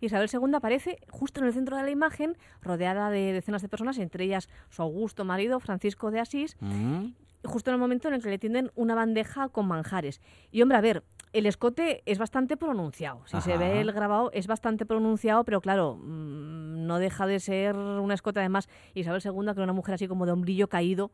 [0.00, 3.98] Isabel II aparece justo en el centro de la imagen, rodeada de decenas de personas,
[3.98, 7.06] entre ellas su augusto marido, Francisco de Asís, mm,
[7.44, 10.20] justo en el momento en el que le tienden una bandeja con manjares.
[10.50, 13.22] Y hombre, a ver, el escote es bastante pronunciado.
[13.26, 17.76] Si se ve el grabado es bastante pronunciado, pero claro, mm, no deja de ser
[17.76, 18.40] un escote.
[18.40, 21.10] Además, Isabel II, que era una mujer así como de hombrillo caído.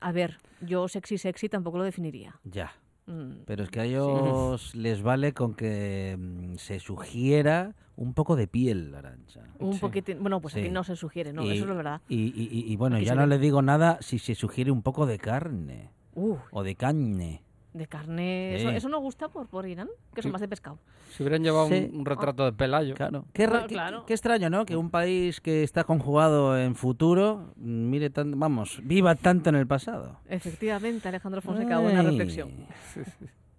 [0.00, 2.38] A ver, yo sexy sexy tampoco lo definiría.
[2.44, 2.72] Ya.
[3.06, 8.34] Mm, Pero es que a ellos les vale con que mm, se sugiera un poco
[8.36, 9.42] de piel, Arancha.
[9.60, 9.78] un Sí.
[9.80, 10.18] poquitín.
[10.20, 11.42] Bueno, pues aquí no se sugiere, ¿no?
[11.44, 12.00] Y- Eso es la verdad.
[12.08, 13.28] Y, y- y- bueno, Aquí ya no ve.
[13.28, 17.42] le digo nada si se sugiere un poco de carne Uh, o de carne.
[17.78, 18.56] De carne.
[18.56, 18.76] ¿Eso, Sí.
[18.76, 19.88] eso no gusta por, por Irán?
[20.14, 20.32] Que son Sí.
[20.32, 20.78] más de pescado.
[21.10, 21.88] Si hubieran llevado Sí.
[21.92, 22.94] un, un retrato de Pelayo.
[22.94, 23.24] Claro.
[23.32, 24.04] Qué, Ah, qué- claro.
[24.06, 24.64] qué extraño, ¿no?
[24.66, 29.56] Que un país que está conjugado en futuro, mm, mire tan, vamos, viva tanto en
[29.56, 30.20] el pasado.
[30.28, 32.50] Efectivamente, Alejandro Fonseca, buena reflexión.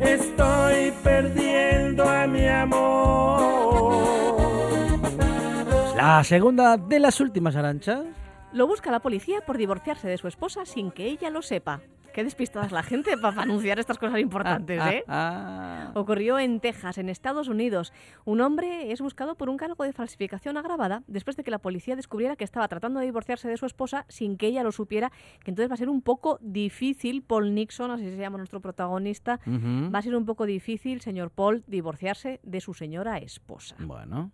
[0.00, 3.27] Estoy perdiendo a mi amor.
[6.08, 8.02] La segunda de las últimas, Arancha.
[8.54, 11.82] Lo busca la policía por divorciarse de su esposa sin que ella lo sepa.
[12.14, 15.04] Qué despistada es la gente para anunciar estas cosas importantes, ¿eh?
[15.06, 17.92] Ah, Ocurrió en Texas, en Estados Unidos.
[18.24, 21.94] Un hombre es buscado por un cargo de falsificación agravada después de que la policía
[21.94, 25.12] descubriera que estaba tratando de divorciarse de su esposa sin que ella lo supiera,
[25.44, 29.40] que entonces va a ser un poco difícil, Paul Nixon, así se llama nuestro protagonista,
[29.46, 33.76] va a ser un poco difícil, señor Paul, divorciarse de su señora esposa.
[33.78, 34.32] Bueno,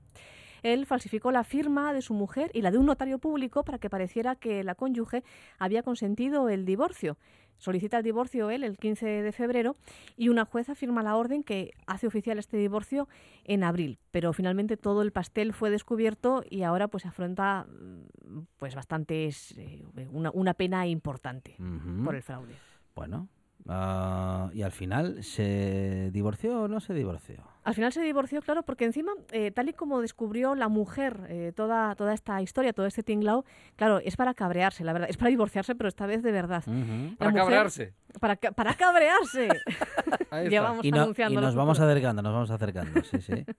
[0.65, 3.91] Él falsificó la firma de su mujer y la de un notario público para que
[3.91, 5.23] pareciera que la cónyuge
[5.59, 7.19] había consentido el divorcio.
[7.59, 9.77] Solicita el divorcio él el 15 de febrero
[10.17, 13.09] y una jueza firma la orden que hace oficial este divorcio
[13.45, 13.99] en abril.
[14.11, 19.85] Pero finalmente todo el pastel fue descubierto y ahora pues afronta mm, pues bastantes eh,
[20.13, 21.57] una, una pena importante
[22.05, 22.55] por el fraude.
[22.95, 23.29] bueno.
[23.69, 27.54] ah, y al final, ¿se divorció o no se divorció?
[27.65, 31.53] Al final se divorció, claro, porque encima, eh, tal y como descubrió la mujer eh,
[31.57, 33.45] toda, toda esta historia, todo este tinglao,
[33.77, 35.09] claro, es para cabrearse, la verdad.
[35.11, 36.63] Es para divorciarse, pero esta vez de verdad.
[36.63, 37.95] Para mujer- cabrearse.
[38.21, 39.49] Para, para cabrearse.
[40.31, 40.49] Ahí está.
[40.51, 43.45] Llevamos Y, no- y nos vamos acercando, nos vamos acercando, sí, sí.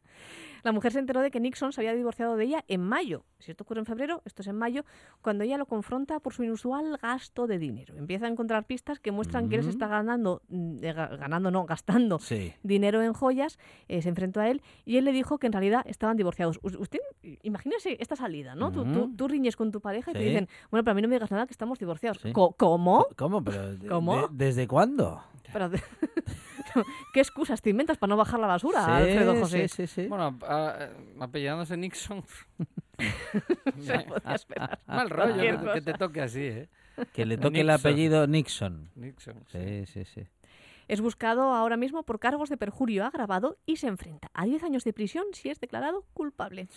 [0.66, 3.24] La mujer se enteró de que Nixon se había divorciado de ella en mayo.
[3.38, 4.84] Si esto ocurre en febrero, esto es en mayo,
[5.22, 7.96] cuando ella lo confronta por su inusual gasto de dinero.
[7.96, 11.52] Empieza a encontrar pistas que muestran que él se está ganando, mm, eh, ga- ganando
[11.52, 12.52] no, gastando Sí.
[12.64, 15.84] dinero en joyas, eh, se enfrentó a él y él le dijo que en realidad
[15.86, 16.58] estaban divorciados.
[16.64, 16.98] U- Usted,
[17.44, 18.72] imagínese esta salida, ¿no?
[18.72, 21.14] Tú, tú, riñes con tu pareja y te dicen, bueno, pero a mí no me
[21.16, 22.18] digas nada que estamos divorciados.
[22.24, 22.32] Sí.
[22.34, 23.06] ¿Cómo?
[23.16, 23.42] ¿Cómo?
[24.32, 25.22] ¿Desde cuándo?
[25.54, 25.70] Pero,
[27.14, 29.68] ¿Qué excusas te inventas para no bajar la basura, Sí, Alfredo José?
[29.68, 30.08] Sí, sí, sí.
[30.08, 30.38] Bueno,
[31.20, 32.24] apellidándose Nixon.
[33.80, 34.80] Se podía esperar.
[34.88, 36.70] Mal rollo que, que te toque así, ¿eh?
[37.14, 38.90] Que le toque el apellido Nixon.
[38.96, 39.44] Nixon.
[39.52, 40.28] Sí, sí, sí.
[40.88, 44.84] Es buscado ahora mismo por cargos de perjurio agravado y se enfrenta a 10 años
[44.84, 46.68] de prisión si es declarado culpable.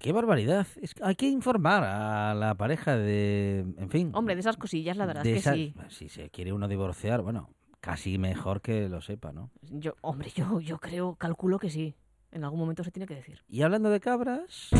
[0.00, 0.66] Qué barbaridad.
[0.80, 4.10] Es que hay que informar a la pareja de, en fin.
[4.14, 5.74] Hombre, de esas cosillas, la verdad es que esa- sí.
[5.88, 7.50] Si se quiere uno divorciar, bueno,
[7.84, 9.50] casi mejor que lo sepa, ¿no?
[9.60, 11.94] Yo, hombre, yo, yo creo, calculo que sí.
[12.32, 13.42] En algún momento se tiene que decir.
[13.46, 14.70] Y hablando de cabras,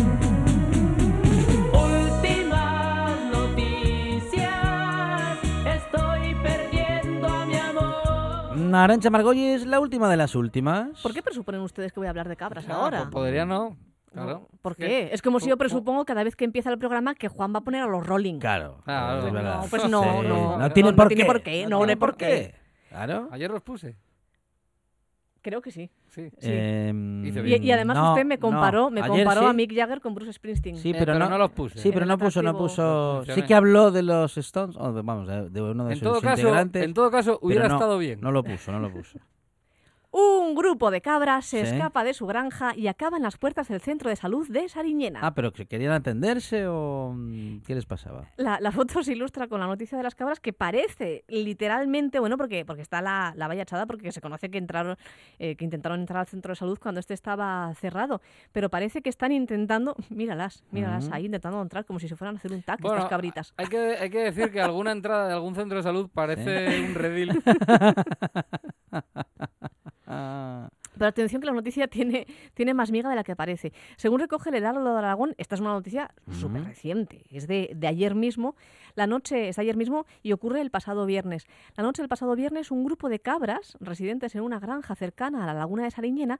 [1.73, 5.39] Últimas noticias.
[5.67, 8.75] Estoy perdiendo a mi amor.
[8.75, 11.01] Arancha Margolles, la última de las últimas.
[11.03, 12.99] ¿Por qué presuponen ustedes que voy a hablar de cabras Ah, ahora?
[13.01, 13.77] pues podría no.
[14.13, 14.49] Claro.
[14.63, 15.11] ¿Por qué?
[15.13, 17.53] Es como si yo po- po- presupongo cada vez que empieza el programa que Juan
[17.53, 18.39] va a poner a los Rolling.
[18.39, 19.19] Claro, Claro.
[19.19, 19.67] es No, verdad.
[19.69, 21.27] pues no, Sí, no, no tiene no por tiene qué.
[21.27, 22.55] por qué, no, tiene por qué.
[22.95, 23.29] Claro.
[23.33, 23.97] Ayer los puse.
[25.43, 25.91] Creo que sí.
[26.09, 26.31] Sí.
[26.39, 26.49] Sí.
[26.51, 28.91] Em, Y, además no, usted me comparó, no.
[28.93, 29.47] me Ayer comparó sí.
[29.49, 30.77] a Mick Jagger con Bruce Springsteen.
[30.79, 31.79] Sí, Eh, pero, no, los puse.
[31.79, 32.69] Sí, pero no puso, no atractivo.
[32.69, 33.15] puso.
[33.19, 33.43] Mencioné.
[33.43, 36.09] Sí que habló de los Stones, o de- vamos, de, de uno de en sus
[36.09, 36.83] todo caso, integrantes.
[36.85, 38.21] en todo caso pero hubiera no, estado bien.
[38.23, 39.19] No lo puso, no lo puso.
[40.17, 41.73] Un grupo de cabras se Sí.
[41.75, 45.19] escapa de su granja y acaba en las puertas del centro de salud de Sariñena.
[45.25, 48.29] Ah, pero que querían atenderse o mm, qué les pasaba.
[48.37, 52.37] La, la foto se ilustra con la noticia de las cabras que parece literalmente, bueno,
[52.37, 54.97] porque, porque está la, la valla echada, porque se conoce que entraron,
[55.41, 58.21] eh, que intentaron entrar al centro de salud cuando este estaba cerrado.
[58.53, 61.15] Pero parece que están intentando, míralas, míralas Ujú.
[61.17, 63.53] ahí intentando entrar como si se fueran a hacer un tac Bueno, estas cabritas.
[63.57, 66.95] Hay que, hay que decir que alguna entrada de algún centro de salud parece un
[66.95, 67.43] redil.
[70.15, 73.73] Ah, Pero atención que la noticia tiene, tiene más miga de la que parece.
[73.97, 77.87] Según recoge el Heraldo de Aragón, esta es una noticia súper reciente, es de, de
[77.89, 78.55] ayer mismo,
[78.95, 81.47] la noche es ayer mismo y ocurre el pasado viernes.
[81.77, 85.47] La noche del pasado viernes, un grupo de cabras, residentes en una granja cercana a
[85.47, 86.39] la laguna de Sariñena,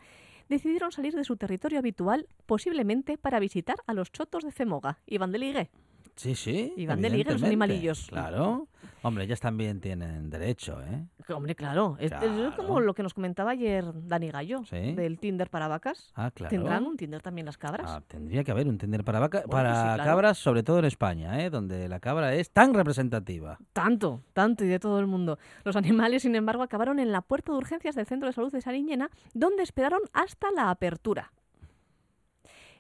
[0.49, 5.19] decidieron salir de su territorio habitual, posiblemente para visitar a los chotos de Femoga y
[5.19, 5.71] Van de Ligue.
[6.17, 6.73] sí, sí.
[6.77, 8.07] Y van de ligue los animalillos.
[8.09, 8.69] Claro.
[9.05, 11.07] Hombre, ellas también tienen derecho, ¿eh?
[11.33, 12.13] Hombre, claro, es,
[12.57, 14.93] como lo que nos comentaba ayer Dani Gallo, Sí.
[14.95, 16.11] del Tinder para vacas.
[16.15, 16.51] Ah, claro.
[16.51, 17.91] ¿Tendrán un Tinder también las cabras?
[17.91, 20.05] Ah, tendría que haber un Tinder para, vaca- Bueno, para sí, claro.
[20.05, 21.51] cabras, sobre todo en España, ¿eh?
[21.51, 23.59] donde la cabra es tan representativa.
[23.73, 25.39] Tanto, tanto y de todo el mundo.
[25.65, 28.61] Los animales, sin embargo, acabaron en la puerta de urgencias del Centro de Salud de
[28.61, 31.33] Sariñena, donde esperaron hasta la apertura.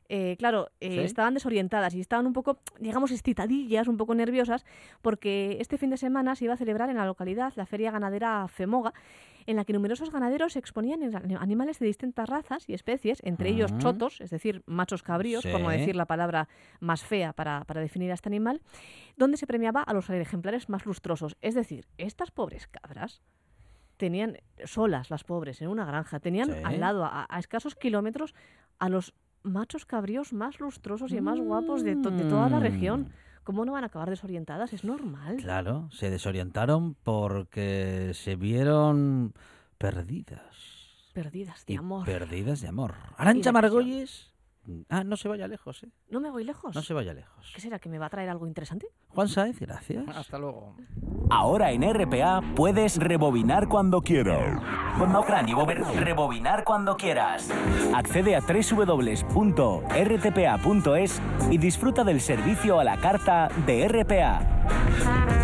[0.09, 1.01] Eh, claro, eh, ¿Sí?
[1.01, 4.65] estaban desorientadas y estaban un poco, digamos, excitadillas, un poco nerviosas,
[5.01, 8.47] porque este fin de semana se iba a celebrar en la localidad la feria ganadera
[8.49, 8.93] Femoga,
[9.47, 11.01] en la que numerosos ganaderos exponían
[11.39, 13.81] animales de distintas razas y especies, entre ellos Ujú.
[13.81, 15.79] chotos, es decir, machos cabríos, por no Sí.
[15.79, 16.49] decir la palabra
[16.81, 18.61] más fea para, para definir a este animal,
[19.17, 21.37] donde se premiaba a los ejemplares más lustrosos.
[21.41, 23.23] Es decir, estas pobres cabras
[23.97, 26.61] tenían solas, las pobres, en una granja, tenían Sí.
[26.65, 28.35] al lado, a, a escasos kilómetros,
[28.79, 29.15] a los
[29.45, 33.03] machos cabríos más lustrosos y más guapos de, to- de toda la región.
[33.03, 33.09] Mm.
[33.45, 34.73] ¿Cómo no van a acabar desorientadas?
[34.73, 35.37] Es normal.
[35.37, 39.35] Claro, se desorientaron porque se vieron
[39.77, 40.41] perdidas.
[41.13, 42.07] Perdidas de Y amor.
[42.07, 42.95] Perdidas de amor.
[43.17, 44.33] Arancha Margolles.
[44.89, 45.89] Ah, no se vaya lejos, ¿eh?
[46.11, 46.75] ¿No me voy lejos?
[46.75, 47.53] No se vaya lejos.
[47.55, 47.79] ¿Qué será?
[47.79, 48.87] ¿Que me va a traer algo interesante?
[49.09, 50.05] Juan Saez, gracias.
[50.17, 50.77] Hasta luego.
[51.31, 54.63] Ahora en RPA puedes rebobinar cuando quieras.
[55.97, 57.51] Rebobinar cuando quieras.
[57.95, 59.83] Accede a www.rtpa.es
[61.51, 65.44] y disfruta del servicio a la carta de RPA.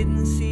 [0.00, 0.49] Didn't see.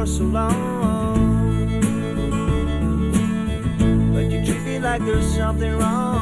[0.00, 1.60] For so long.
[4.14, 6.20] But you treat me like there's something wrong.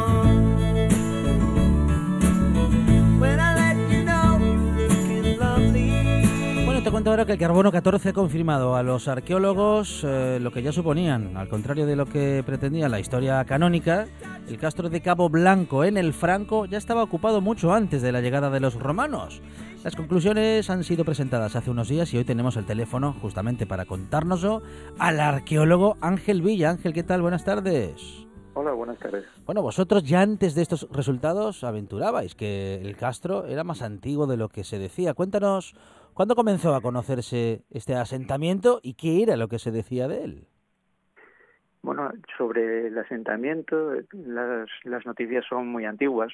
[6.89, 10.63] Te cuento ahora que el carbono 14 ha confirmado a los arqueólogos eh, lo que
[10.63, 11.37] ya suponían.
[11.37, 14.07] Al contrario de lo que pretendía la historia canónica,
[14.49, 18.23] el castro de Cabo Blanco en el Franco ya estaba ocupado mucho antes de la
[18.23, 19.43] llegada de los romanos.
[19.89, 23.87] Las conclusiones han sido presentadas hace unos días y hoy tenemos el teléfono justamente para
[23.87, 24.61] contárnoslo
[24.99, 26.69] al arqueólogo Ángel Villa.
[26.69, 27.23] Ángel, ¿qué tal?
[27.23, 28.27] Buenas tardes.
[28.53, 29.25] Hola, buenas tardes.
[29.47, 34.37] Bueno, vosotros ya antes de estos resultados aventurabais que el Castro era más antiguo de
[34.37, 35.15] lo que se decía.
[35.15, 35.75] Cuéntanos,
[36.13, 40.49] ¿cuándo comenzó a conocerse este asentamiento y qué era lo que se decía de él?
[41.81, 46.31] Bueno, sobre el asentamiento, las, las noticias son muy antiguas.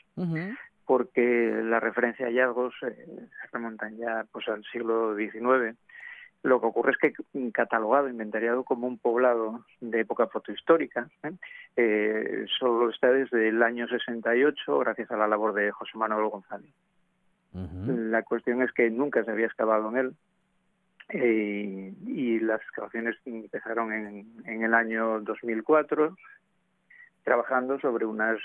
[0.86, 5.76] Porque la referencia a hallazgos eh, se remontan ya pues al siglo XIX.
[6.42, 11.32] Lo que ocurre es que catalogado, inventariado como un poblado de época protohistórica, ¿eh?
[11.76, 16.70] Eh, solo está desde el año 68 gracias a la labor de José Manuel González.
[17.86, 20.14] La cuestión es que nunca se había excavado en él
[22.04, 26.16] y las excavaciones empezaron en, en el año 2004
[27.22, 28.38] trabajando sobre unas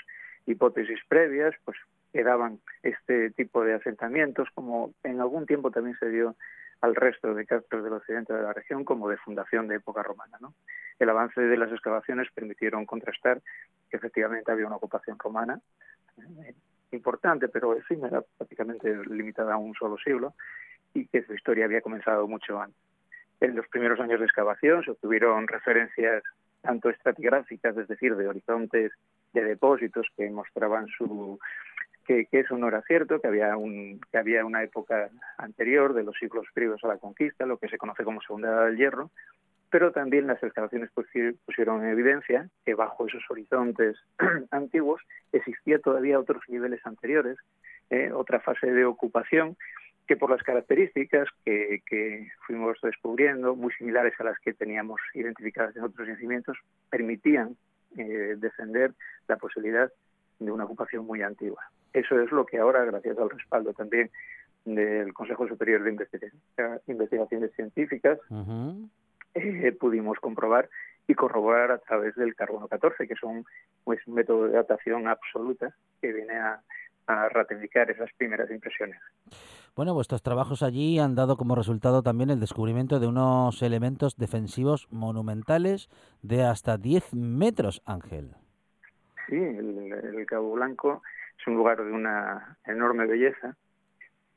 [0.46, 1.76] hipótesis previas pues
[2.12, 6.36] que daban este tipo de asentamientos como en algún tiempo también se dio
[6.80, 10.38] al resto de castros del occidente de la región como de fundación de época romana.
[10.40, 10.54] ¿no?
[10.98, 13.42] El avance de las excavaciones permitieron contrastar
[13.90, 15.60] que efectivamente había una ocupación romana
[16.18, 16.54] eh,
[16.92, 20.34] importante, pero efímera, prácticamente limitada a un solo siglo,
[20.94, 22.80] y que su historia había comenzado mucho antes.
[23.40, 26.22] En los primeros años de excavación se obtuvieron referencias
[26.62, 28.92] tanto estratigráficas, es decir, de horizontes
[29.32, 31.38] de depósitos que mostraban su
[32.30, 36.16] que, eso no era cierto, que había un que había una época anterior de los
[36.18, 39.10] siglos previos a la conquista, lo que se conoce como Segunda Edad del Hierro,
[39.70, 43.96] pero también las excavaciones pusi- pusieron en evidencia que bajo esos horizontes
[44.50, 45.00] antiguos
[45.32, 47.38] existía todavía otros niveles anteriores,
[47.90, 49.56] eh, otra fase de ocupación
[50.06, 55.76] que por las características que, que fuimos descubriendo, muy similares a las que teníamos identificadas
[55.76, 56.58] en otros yacimientos,
[56.90, 57.56] permitían
[57.96, 58.92] eh, defender
[59.28, 59.88] la posibilidad
[60.40, 61.62] de una ocupación muy antigua.
[61.92, 64.10] Eso es lo que ahora, gracias al respaldo también
[64.64, 68.18] del Consejo Superior de Investiga- Investigaciones Científicas,
[69.34, 70.68] eh, pudimos comprobar
[71.06, 73.44] y corroborar a través del carbono 14, que es un,
[73.84, 76.62] pues, un método de datación absoluta que viene a,
[77.06, 79.00] a ratificar esas primeras impresiones.
[79.74, 84.86] Bueno, vuestros trabajos allí han dado como resultado también el descubrimiento de unos elementos defensivos
[84.90, 85.88] monumentales
[86.22, 88.34] de hasta 10 metros, Ángel.
[89.28, 91.02] Sí, el, el Cabo Blanco
[91.40, 93.56] es un lugar de una enorme belleza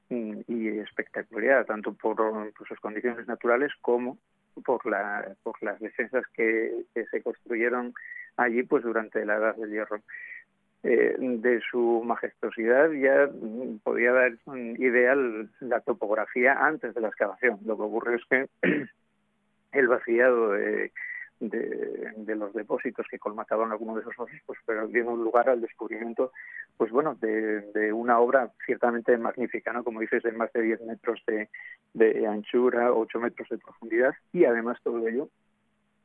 [0.09, 4.17] mm, y espectacularidad, tanto por, por sus condiciones naturales como
[4.65, 7.93] por, la, por las defensas que, que se construyeron
[8.37, 9.99] allí pues durante la Edad del Hierro.
[10.85, 14.33] Eh, de su majestuosidad ya mm, podía dar
[14.77, 17.59] ideal la topografía antes de la excavación.
[17.65, 18.47] Lo que ocurre es que
[19.71, 20.91] el vaciado de,
[21.49, 25.61] de, de los depósitos que colmataban algunos de esos fósiles pues pero dieron lugar al
[25.61, 26.31] descubrimiento
[26.77, 30.81] pues bueno de, de una obra ciertamente magnífica no como dices de más de 10
[30.81, 31.49] metros de,
[31.93, 35.29] de anchura 8 metros de profundidad y además todo ello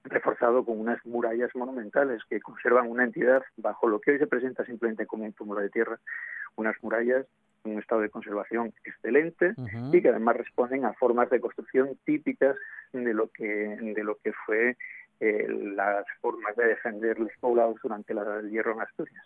[0.05, 4.64] reforzado con unas murallas monumentales que conservan una entidad bajo lo que hoy se presenta
[4.64, 5.99] simplemente como un túmulo de tierra,
[6.57, 7.26] unas murallas
[7.64, 9.55] en un estado de conservación excelente
[9.93, 12.57] y que además responden a formas de construcción típicas
[12.93, 14.76] de lo que de lo que fue
[15.20, 19.24] eh, las formas de defender los poblados durante la Edad del Hierro en Asturias.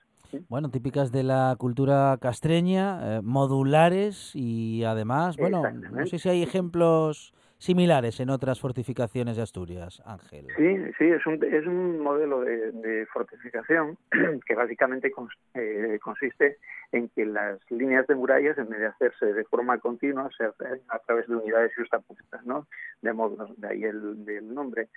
[0.49, 6.43] Bueno, típicas de la cultura castreña, eh, modulares y además, bueno, no sé si hay
[6.43, 10.47] ejemplos similares en otras fortificaciones de Asturias, Ángel.
[10.57, 13.97] Sí, sí, es un, es un modelo de, de fortificación
[14.47, 16.57] que básicamente cons- eh, consiste
[16.90, 20.80] en que las líneas de murallas, en vez de hacerse de forma continua, se hacen
[20.88, 22.66] a través de unidades justapuestas, ¿no?
[23.01, 23.12] De
[23.59, 24.88] de ahí el del nombre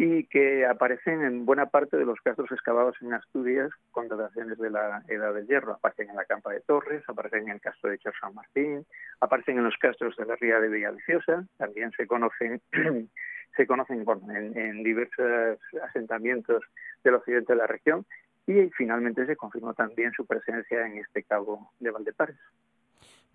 [0.00, 4.70] y que aparecen en buena parte de los castros excavados en Asturias con dataciones de
[4.70, 5.72] la Edad del Hierro.
[5.72, 8.86] Aparecen en la Campa de Torres, aparecen en el castro de Chor San Martín,
[9.20, 12.62] aparecen en los castros de la Ría de Villaviciosa, también se conocen
[13.56, 16.62] se conocen bueno, en, en diversos asentamientos
[17.02, 18.06] del occidente de la región
[18.46, 22.38] y finalmente se confirmó también su presencia en este cabo de Valdepares.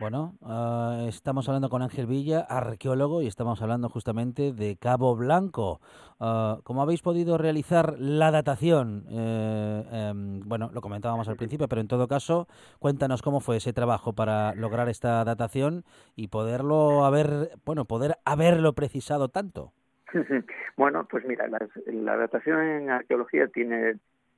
[0.03, 5.79] Bueno, ah, estamos hablando con Ángel Villa, arqueólogo, y estamos hablando justamente de Cabo Blanco.
[6.19, 9.05] Ah, ¿Cómo habéis podido realizar la datación?
[9.09, 12.49] Eh, em, bueno, lo comentábamos al principio, pero en todo caso,
[12.79, 15.85] cuéntanos cómo fue ese trabajo para lograr esta datación
[16.17, 19.71] y poderlo haber, bueno, poder haberlo precisado tanto.
[20.75, 23.93] Bueno, pues mira, las- la datación en arqueología tiene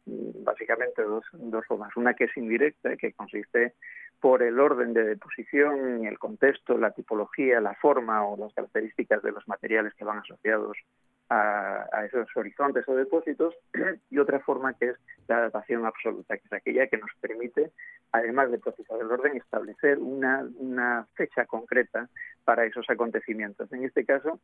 [0.06, 1.96] mm, básicamente dos, dos formas.
[1.98, 3.74] Una que es indirecta, que consiste
[4.26, 9.32] por el orden de deposición, el contexto, la tipología, la forma o las características de
[9.32, 10.76] los materiales que van asociados
[11.30, 13.54] a, esos horizontes o depósitos,
[14.10, 14.96] y otra forma que es
[15.28, 17.70] la datación absoluta, que es aquella que nos permite,
[18.14, 22.10] además de precisar el orden, establecer una, fecha concreta
[22.46, 23.72] para esos acontecimientos.
[23.74, 24.40] En este caso,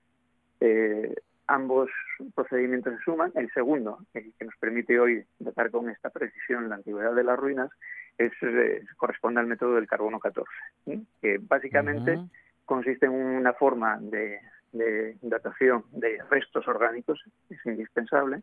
[0.59, 1.15] eh,
[1.47, 1.89] ambos
[2.35, 3.31] procedimientos se suman.
[3.33, 7.39] El segundo, el que nos permite hoy datar con esta precisión la antigüedad de las
[7.39, 7.71] ruinas,
[8.17, 10.49] es, eh, corresponde al método del carbono 14,
[10.85, 11.07] ¿sí?
[11.21, 12.19] que básicamente
[12.65, 14.39] consiste en una forma de,
[14.71, 18.41] de datación de restos orgánicos, es indispensable,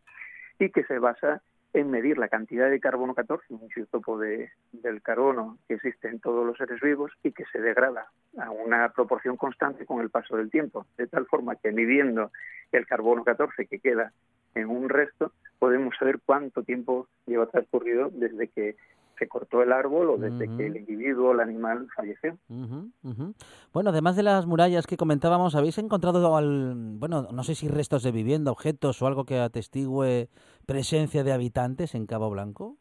[0.58, 1.42] y que se basa
[1.74, 6.18] en medir la cantidad de carbono 14, un isótopo de, del carbono que existe en
[6.18, 8.06] todos los seres vivos y que se degrada
[8.38, 12.32] a una proporción constante con el paso del tiempo, de tal forma que midiendo
[12.72, 14.12] el carbono 14 que queda
[14.54, 18.76] en un resto, podemos saber cuánto tiempo lleva transcurrido desde que
[19.18, 22.38] se cortó el árbol o desde que el individuo o el animal falleció.
[22.48, 23.34] Ujú, ujú.
[23.72, 28.02] Bueno, además de las murallas que comentábamos, ¿habéis encontrado, al, bueno, no sé si restos
[28.02, 30.28] de vivienda, objetos o algo que atestigue
[30.66, 32.76] presencia de habitantes en Cabo Blanco?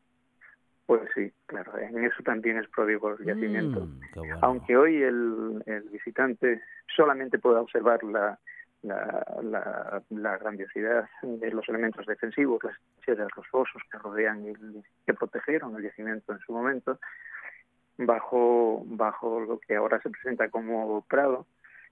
[0.85, 3.81] Pues sí, claro, en eso también es pródigo el yacimiento.
[3.81, 4.39] Mm, bueno.
[4.41, 6.61] Aunque hoy el, el visitante
[6.95, 8.39] solamente pueda observar la,
[8.83, 14.53] la, la, la grandiosidad de los elementos defensivos, las trincheras, los fosos que rodean y
[15.05, 16.99] que protegieron el yacimiento en su momento,
[17.97, 21.47] bajo, bajo lo que ahora se presenta como Prado,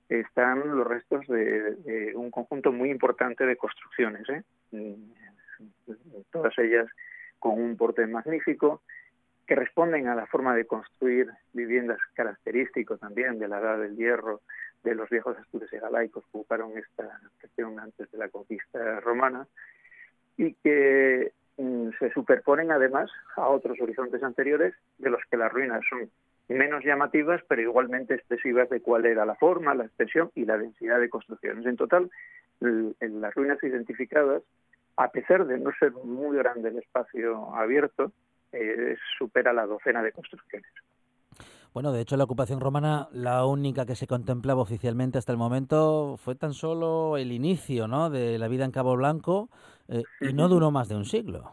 [0.10, 4.44] están los restos de, de un conjunto muy importante de construcciones, ¿eh?
[4.72, 4.94] Mm,
[6.32, 6.88] todas ellas
[7.40, 8.82] con un porte magnífico,
[9.46, 14.42] que responden a la forma de construir viviendas característico también de la edad del hierro,
[14.86, 19.48] de los viejos astures y galaicos que ocuparon esta región antes de la conquista romana,
[20.38, 25.82] y que mm, se superponen además a otros horizontes anteriores de los que las ruinas
[25.90, 26.10] son
[26.48, 31.00] menos llamativas, pero igualmente expresivas de cuál era la forma, la extensión y la densidad
[31.00, 31.66] de construcciones.
[31.66, 32.12] En total,
[32.62, 34.44] en las ruinas identificadas,
[34.98, 38.12] a pesar de no ser muy grande el espacio abierto,
[38.52, 40.70] eh, supera la docena de construcciones.
[41.74, 46.16] Bueno, de hecho, la ocupación romana, la única que se contemplaba oficialmente hasta el momento,
[46.18, 48.10] fue tan solo el inicio ¿no?
[48.10, 49.50] de la vida en Cabo Blanco
[49.90, 51.52] eh, y no duró más de un siglo.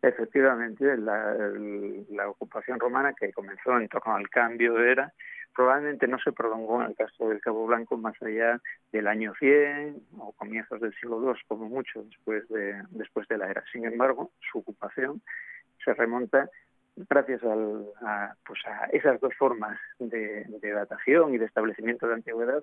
[0.00, 5.12] Efectivamente, la, ocupación romana que comenzó en torno al cambio de era,
[5.54, 8.60] probablemente no se prolongó en el caso del Cabo Blanco más allá
[8.92, 13.50] del año 100 o comienzos del siglo II, como mucho después de, después de la
[13.50, 13.62] era.
[13.72, 15.20] Sin embargo, su ocupación
[15.84, 16.48] se remonta
[17.08, 22.14] gracias al- a, pues a esas dos formas de, de datación y de establecimiento de
[22.14, 22.62] antigüedad,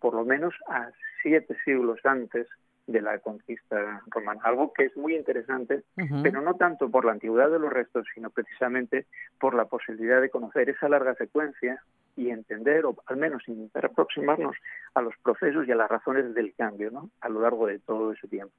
[0.00, 0.90] por lo menos a
[1.22, 2.46] siete siglos antes
[2.86, 4.40] de la conquista romana.
[4.42, 5.84] Algo que es muy interesante,
[6.22, 9.06] pero no tanto por la antigüedad de los restos, sino precisamente
[9.38, 11.80] por la posibilidad de conocer esa larga secuencia
[12.16, 14.56] y entender, o al menos intentar aproximarnos
[14.94, 17.10] a los procesos y a las razones del cambio ¿no?
[17.20, 18.54] a lo largo de todo ese tiempo.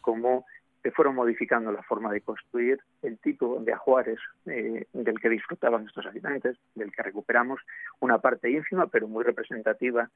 [0.00, 0.46] Cómo
[0.82, 5.86] se fueron modificando la forma de construir, el tipo de ajuares eh, del que disfrutaban
[5.86, 7.60] estos habitantes, del que recuperamos
[8.00, 10.08] una parte ínfima pero muy representativa,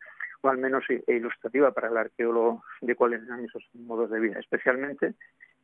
[0.43, 4.21] o al menos i- e ilustrativa para el arqueólogo de cuáles eran esos modos de
[4.21, 5.15] vida, especialmente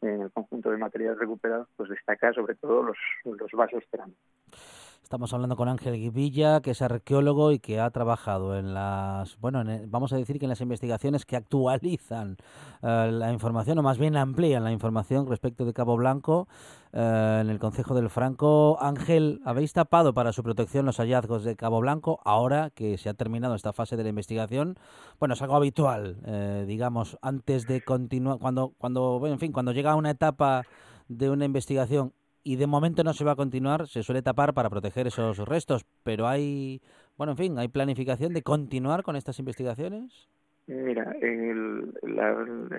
[0.02, 4.85] en el conjunto de materiales recuperados, pues destaca sobre todo los, los vasos cerámicos.
[5.06, 9.60] Estamos hablando con Ángel Villa, que es arqueólogo y que ha trabajado en las, bueno,
[9.60, 12.38] en vamos a decir que en las investigaciones que actualizan
[12.82, 16.48] eh, la información, o más bien amplían la información respecto de Cabo Blanco
[16.92, 18.78] eh, en el Concejo del Franco.
[18.80, 23.14] Ángel, ¿habéis tapado para su protección los hallazgos de Cabo Blanco ahora que se ha
[23.14, 24.76] terminado esta fase de la investigación?
[25.20, 29.70] Bueno, es algo habitual, eh, digamos, antes de continuar, cuando, cuando, bueno, en fin, cuando
[29.70, 30.64] llega una etapa
[31.06, 32.12] de una investigación
[32.46, 35.84] y de momento no se va a continuar, se suele tapar para proteger esos restos,
[36.04, 36.80] pero hay,
[37.16, 40.28] bueno, en fin, hay planificación de continuar con estas investigaciones.
[40.68, 42.30] Mira, el, la-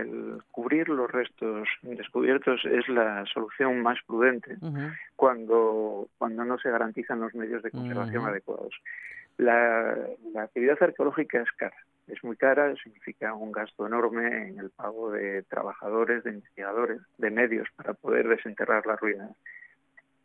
[0.01, 4.57] el cubrir los restos descubiertos es la solución más prudente
[5.15, 8.73] cuando, cuando no se garantizan los medios de conservación adecuados.
[9.37, 9.95] La,
[10.33, 11.75] la actividad arqueológica es cara,
[12.07, 17.29] es muy cara, significa un gasto enorme en el pago de trabajadores, de investigadores, de
[17.31, 19.31] medios para poder desenterrar las ruinas.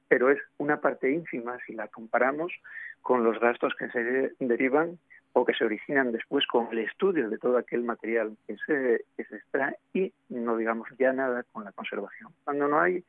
[0.09, 2.53] Pero es una parte ínfima si la comparamos
[3.01, 4.99] con los gastos que se de- derivan
[5.33, 9.25] o que se originan después con el estudio de todo aquel material que se, que
[9.25, 12.31] se extrae y no digamos ya nada con la conservación.
[12.45, 13.03] Cuando no hay,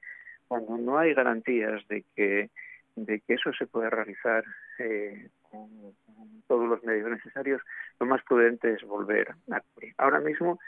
[0.47, 2.49] cuando no hay garantías de que,
[2.95, 4.45] de que eso se puede realizar
[4.79, 7.61] eh, con, todos los medios necesarios,
[7.99, 9.93] lo más prudente es volver a cubrir.
[9.97, 10.59] Ahora mismo,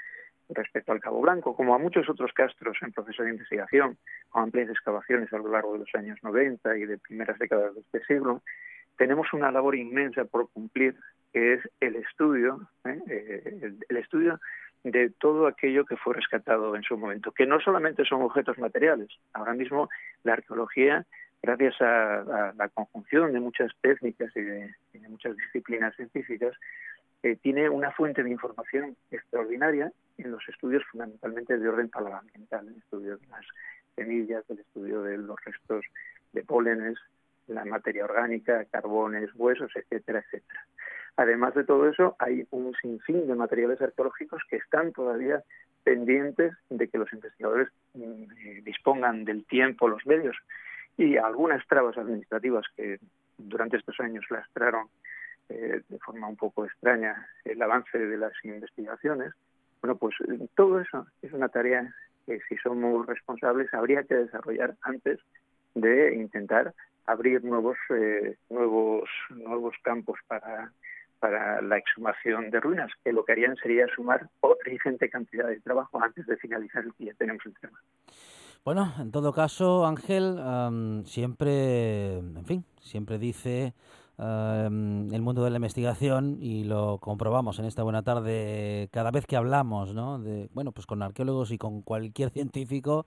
[0.49, 3.97] respecto al Cabo Blanco, como a muchos otros castros en proceso de investigación,
[4.29, 7.81] con amplias excavaciones a lo largo de los años 90 y de primeras décadas de
[7.81, 8.41] este siglo,
[8.97, 10.95] tenemos una labor inmensa por cumplir,
[11.33, 12.99] que es el estudio, ¿eh?
[13.09, 14.39] Eh, el estudio
[14.83, 19.09] de todo aquello que fue rescatado en su momento, que no solamente son objetos materiales.
[19.33, 19.89] Ahora mismo
[20.23, 21.05] la arqueología,
[21.41, 26.53] gracias a, a la conjunción de muchas técnicas y de, y de muchas disciplinas científicas,
[27.25, 32.75] eh, tiene una fuente de información extraordinaria en los estudios fundamentalmente de orden paleoambiental, el
[32.75, 33.45] estudio de las
[33.95, 35.83] semillas, el estudio de los restos
[36.33, 36.99] de pólenes,
[37.47, 40.67] la materia orgánica, carbones, huesos, etcétera, etcétera.
[41.17, 45.43] Además de todo eso, hay un sinfín de materiales arqueológicos que están todavía
[45.83, 50.35] pendientes de que los investigadores mm, eh, dispongan del tiempo, los medios
[50.97, 52.99] y algunas trabas administrativas que
[53.37, 54.87] durante estos años lastraron
[55.49, 59.33] eh, de forma un poco extraña el avance de las investigaciones.
[59.81, 60.15] Bueno, pues
[60.55, 61.93] todo eso es una tarea
[62.25, 65.19] que si somos responsables habría que desarrollar antes
[65.75, 66.73] de intentar
[67.05, 70.71] abrir nuevos eh, nuevos nuevos campos para
[71.19, 74.29] para la exhumación de ruinas, que lo que harían sería sumar
[74.67, 77.79] ingente cantidad de trabajo antes de finalizar el que ya tenemos el tema.
[78.65, 83.75] Bueno, en todo caso, Ángel, am, siempre, en fin, siempre dice
[84.17, 89.27] am, el mundo de la investigación y lo comprobamos en esta buena tarde cada vez
[89.27, 90.17] que hablamos, ¿no?
[90.17, 93.05] De, bueno, pues con arqueólogos y con cualquier científico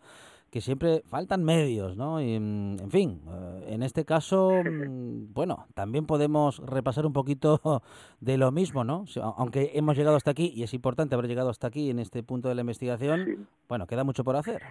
[0.50, 2.22] que siempre faltan medios, ¿no?
[2.22, 7.82] Y, mm, en fin, eh, en este caso, mm, bueno, también podemos repasar un poquito
[8.20, 9.06] de lo mismo, ¿no?
[9.36, 12.48] Aunque hemos llegado hasta aquí y es importante haber llegado hasta aquí en este punto
[12.48, 14.62] de la investigación, bueno, queda mucho por hacer.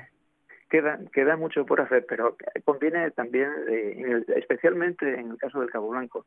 [0.69, 5.61] Queda, queda mucho por hacer, pero conviene también, eh, en el- especialmente en el caso
[5.61, 6.25] del Cabo Blanco,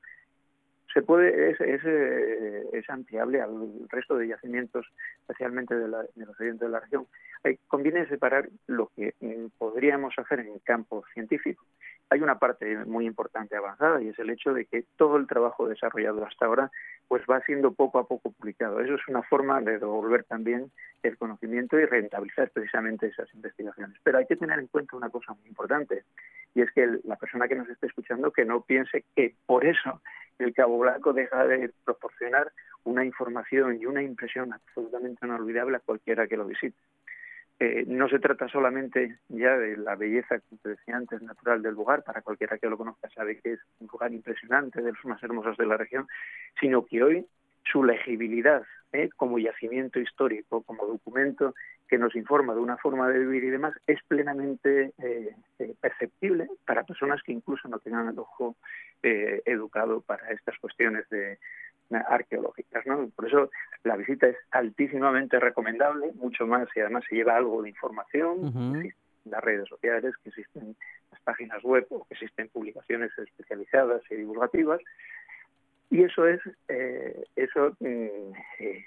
[0.92, 4.86] se puede es, es, eh, es ampliable al resto de yacimientos,
[5.20, 7.06] especialmente de, la, de los de la región.
[7.44, 11.64] Eh, conviene separar lo que mm, podríamos hacer en el campo científico.
[12.10, 15.68] Hay una parte muy importante avanzada y es el hecho de que todo el trabajo
[15.68, 16.70] desarrollado hasta ahora
[17.08, 18.80] pues va siendo poco a poco publicado.
[18.80, 20.70] Eso es una forma de devolver también
[21.02, 23.96] el conocimiento y rentabilizar precisamente esas investigaciones.
[24.02, 26.04] Pero hay que tener en cuenta una cosa muy importante
[26.54, 30.00] y es que la persona que nos esté escuchando que no piense que por eso
[30.38, 32.52] el Cabo Blanco deja de proporcionar
[32.84, 36.78] una información y una impresión absolutamente inolvidable a cualquiera que lo visite.
[37.62, 41.74] Eh, no se trata solamente ya de la belleza, como te decía antes, natural del
[41.74, 45.22] lugar, para cualquiera que lo conozca sabe que es un lugar impresionante, de los más
[45.22, 46.08] hermosos de la región,
[46.58, 47.26] sino que hoy
[47.70, 49.10] su legibilidad ¿eh?
[49.14, 51.54] como yacimiento histórico, como documento
[51.86, 56.48] que nos informa de una forma de vivir y demás, es plenamente eh, eh, perceptible
[56.64, 58.56] para personas que incluso no tengan el ojo
[59.02, 61.38] eh, educado para estas cuestiones de,
[61.90, 62.86] arqueológicas.
[62.86, 63.08] ¿no?
[63.14, 63.50] Por eso
[63.84, 68.78] la visita es altísimamente recomendable, mucho más si además se lleva algo de información, que
[68.78, 70.76] existen las redes sociales, que existen
[71.10, 74.80] las páginas web o que existen publicaciones especializadas y divulgativas.
[75.90, 78.84] Y eso es eh, eso mm, eh,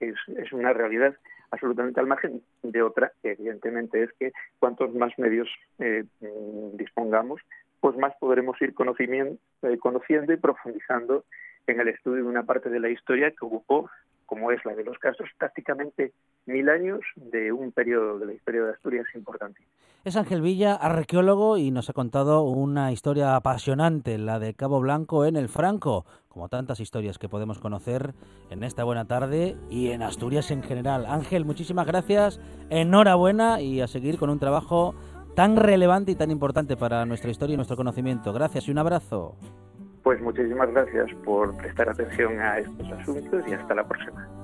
[0.00, 1.16] es, es una realidad
[1.50, 5.48] absolutamente al margen de otra, que evidentemente es que cuantos más medios
[5.78, 7.40] eh, mm, dispongamos,
[7.80, 11.24] pues más podremos ir conocimiento, eh, conociendo y profundizando
[11.66, 13.90] en el estudio de una parte de la historia que ocupó,
[14.26, 16.12] como es la de los casos, prácticamente
[16.46, 19.60] mil años de un periodo de la historia de Asturias importante.
[20.04, 25.24] Es Ángel Villa, arqueólogo, y nos ha contado una historia apasionante, la de Cabo Blanco
[25.24, 28.14] en el Franco, como tantas historias que podemos conocer
[28.50, 31.06] en esta buena tarde y en Asturias en general.
[31.06, 32.40] Ángel, muchísimas gracias,
[32.70, 34.94] enhorabuena y a seguir con un trabajo
[35.34, 38.32] tan relevante y tan importante para nuestra historia y nuestro conocimiento.
[38.32, 39.36] Gracias y un abrazo.
[40.06, 44.35] Pues muchísimas gracias por prestar atención a estos asuntos y hasta la próxima.